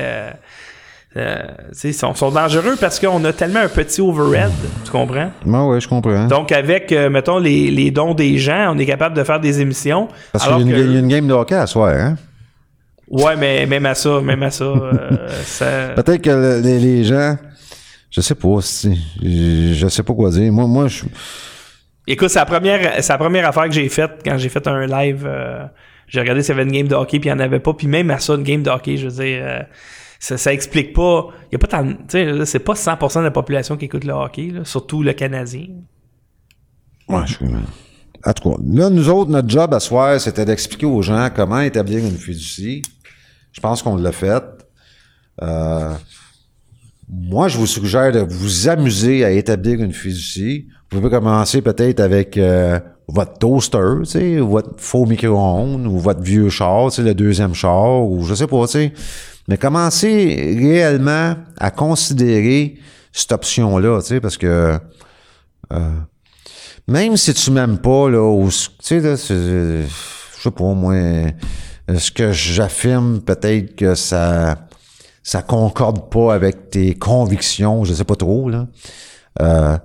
[1.18, 1.42] euh,
[1.84, 4.52] ils sont, sont, dangereux parce qu'on a tellement un petit overhead,
[4.84, 5.30] tu comprends?
[5.44, 6.26] Moi, ouais, je comprends.
[6.26, 9.60] Donc, avec, euh, mettons, les, les, dons des gens, on est capable de faire des
[9.60, 10.08] émissions.
[10.32, 12.16] Parce qu'il y, a une game de hockey à soir, hein?
[13.08, 15.88] Ouais, mais même à ça, même à ça, euh, ça...
[15.96, 17.36] Peut-être que les, les, gens,
[18.10, 20.52] je sais pas, si, je sais pas quoi dire.
[20.52, 21.04] Moi, moi, je...
[22.06, 25.28] Écoute, c'est la première, la première affaire que j'ai faite quand j'ai fait un live.
[26.06, 27.74] J'ai regardé s'il y avait une game de hockey, puis il n'y en avait pas.
[27.74, 29.66] Puis même à ça, une game de hockey, je veux dire
[30.18, 31.28] ça, ça explique pas.
[31.50, 31.86] Il y a pas tant.
[32.08, 35.68] C'est pas 100% de la population qui écoute le hockey, surtout le Canadien.
[37.08, 37.46] Ouais, je suis.
[38.26, 41.60] En tout cas, là, nous autres, notre job à soir, c'était d'expliquer aux gens comment
[41.60, 42.82] établir une fiducie.
[43.52, 44.42] Je pense qu'on l'a fait.
[45.40, 45.94] Euh,
[47.08, 50.66] moi, je vous suggère de vous amuser à établir une fiducie.
[50.90, 56.50] Vous pouvez commencer peut-être avec euh, votre toaster, tu votre faux micro-ondes, ou votre vieux
[56.50, 58.92] char, le deuxième char, ou je sais pas, tu sais.
[59.48, 62.78] Mais commencer réellement à considérer
[63.12, 64.78] cette option-là, tu sais, parce que
[65.72, 65.90] euh,
[66.86, 69.84] même si tu m'aimes pas, là, ou, tu sais, là, je
[70.40, 70.94] sais pas, moi,
[71.88, 74.68] ce que j'affirme, peut-être que ça
[75.28, 78.66] ça concorde pas avec tes convictions, je sais pas trop, là.
[79.42, 79.76] Euh,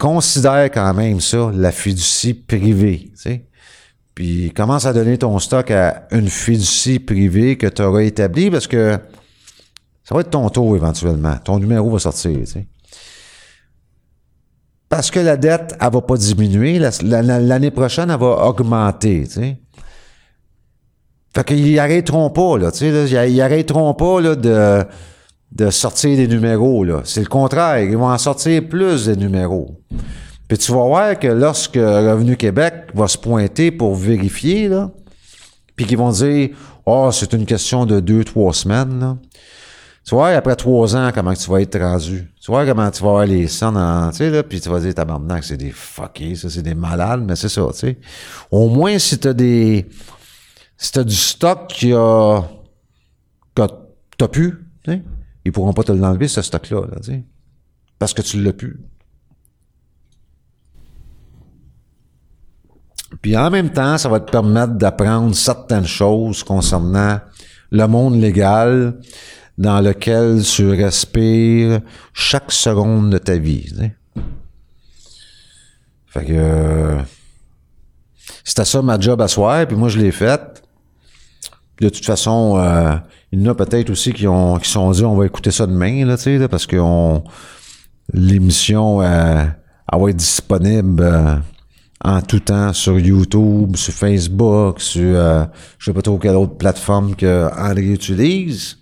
[0.00, 3.45] considère quand même ça, la fiducie privée, tu sais.
[4.16, 8.66] Puis commence à donner ton stock à une fiducie privée que tu auras établie parce
[8.66, 8.98] que
[10.02, 11.36] ça va être ton tour éventuellement.
[11.44, 12.38] Ton numéro va sortir.
[14.88, 16.78] Parce que la dette, elle va pas diminuer.
[17.02, 19.54] L'année prochaine, elle va augmenter, tu.
[21.34, 22.70] Fait qu'ils arrêteront pas, là,
[23.26, 24.82] ils arrêteront pas, de,
[25.52, 26.86] de sortir des numéros.
[27.04, 27.80] C'est le contraire.
[27.80, 29.78] Ils vont en sortir plus des numéros.
[30.48, 34.90] Puis tu vas voir que lorsque Revenu Québec va se pointer pour vérifier, là,
[35.74, 36.50] puis qu'ils vont dire
[36.86, 39.16] Oh, c'est une question de deux, trois semaines, là.
[40.04, 42.32] Tu vois, après trois ans, comment tu vas être rendu?
[42.40, 44.78] Tu vois comment tu vas avoir les sons en, tu sais, là, puis tu vas
[44.78, 47.98] dire, tabarnak, c'est des fuckés, ça, c'est des malades, mais c'est ça, tu sais.
[48.52, 49.84] Au moins, si t'as des,
[50.76, 52.40] si t'as du stock qui a,
[53.52, 53.62] que
[54.16, 54.54] t'as pu,
[54.84, 55.02] tu sais,
[55.44, 57.24] ils pourront pas te l'enlever, ce stock-là, là, tu sais.
[57.98, 58.78] Parce que tu l'as pu.
[63.26, 67.18] Puis en même temps, ça va te permettre d'apprendre certaines choses concernant
[67.72, 68.94] le monde légal
[69.58, 71.80] dans lequel tu respires
[72.12, 73.66] chaque seconde de ta vie.
[76.06, 76.98] Fait que euh,
[78.44, 80.62] c'était ça ma job à soir, puis moi je l'ai faite.
[81.80, 82.94] De toute façon, euh,
[83.32, 85.66] il y en a peut-être aussi qui ont qui sont dit on va écouter ça
[85.66, 87.24] demain, là, tu sais, parce que on-
[88.12, 89.42] l'émission euh,
[89.92, 91.42] va être disponible
[92.04, 95.44] en tout temps sur YouTube, sur Facebook, sur euh,
[95.78, 98.78] je sais pas trop quelle autre plateforme que André utilise.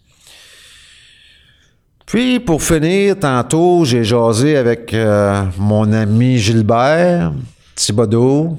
[2.07, 7.33] Puis pour finir, tantôt, j'ai jasé avec euh, mon ami Gilbert
[7.75, 8.59] Thibodeau.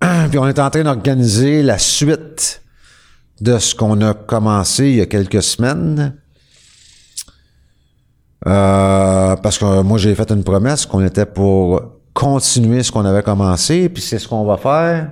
[0.30, 2.62] Puis on est en train d'organiser la suite
[3.40, 6.14] de ce qu'on a commencé il y a quelques semaines.
[8.46, 13.22] Euh, parce que moi, j'ai fait une promesse qu'on était pour continuer ce qu'on avait
[13.22, 15.10] commencé, puis c'est ce qu'on va faire.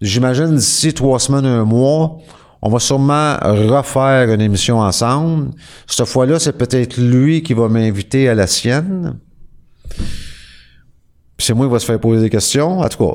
[0.00, 2.18] J'imagine d'ici trois semaines, un mois,
[2.60, 5.50] on va sûrement refaire une émission ensemble.
[5.86, 9.18] Cette fois-là, c'est peut-être lui qui va m'inviter à la sienne.
[11.36, 12.80] Puis c'est moi qui va se faire poser des questions.
[12.80, 13.14] En tout cas,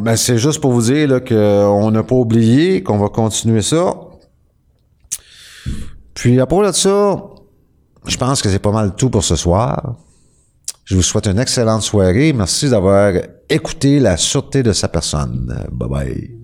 [0.00, 3.94] ben c'est juste pour vous dire qu'on n'a pas oublié, qu'on va continuer ça.
[6.14, 7.22] Puis à propos de ça,
[8.06, 9.94] je pense que c'est pas mal tout pour ce soir.
[10.84, 12.32] Je vous souhaite une excellente soirée.
[12.32, 13.12] Merci d'avoir
[13.48, 15.66] écouté la sûreté de sa personne.
[15.70, 16.41] Bye bye.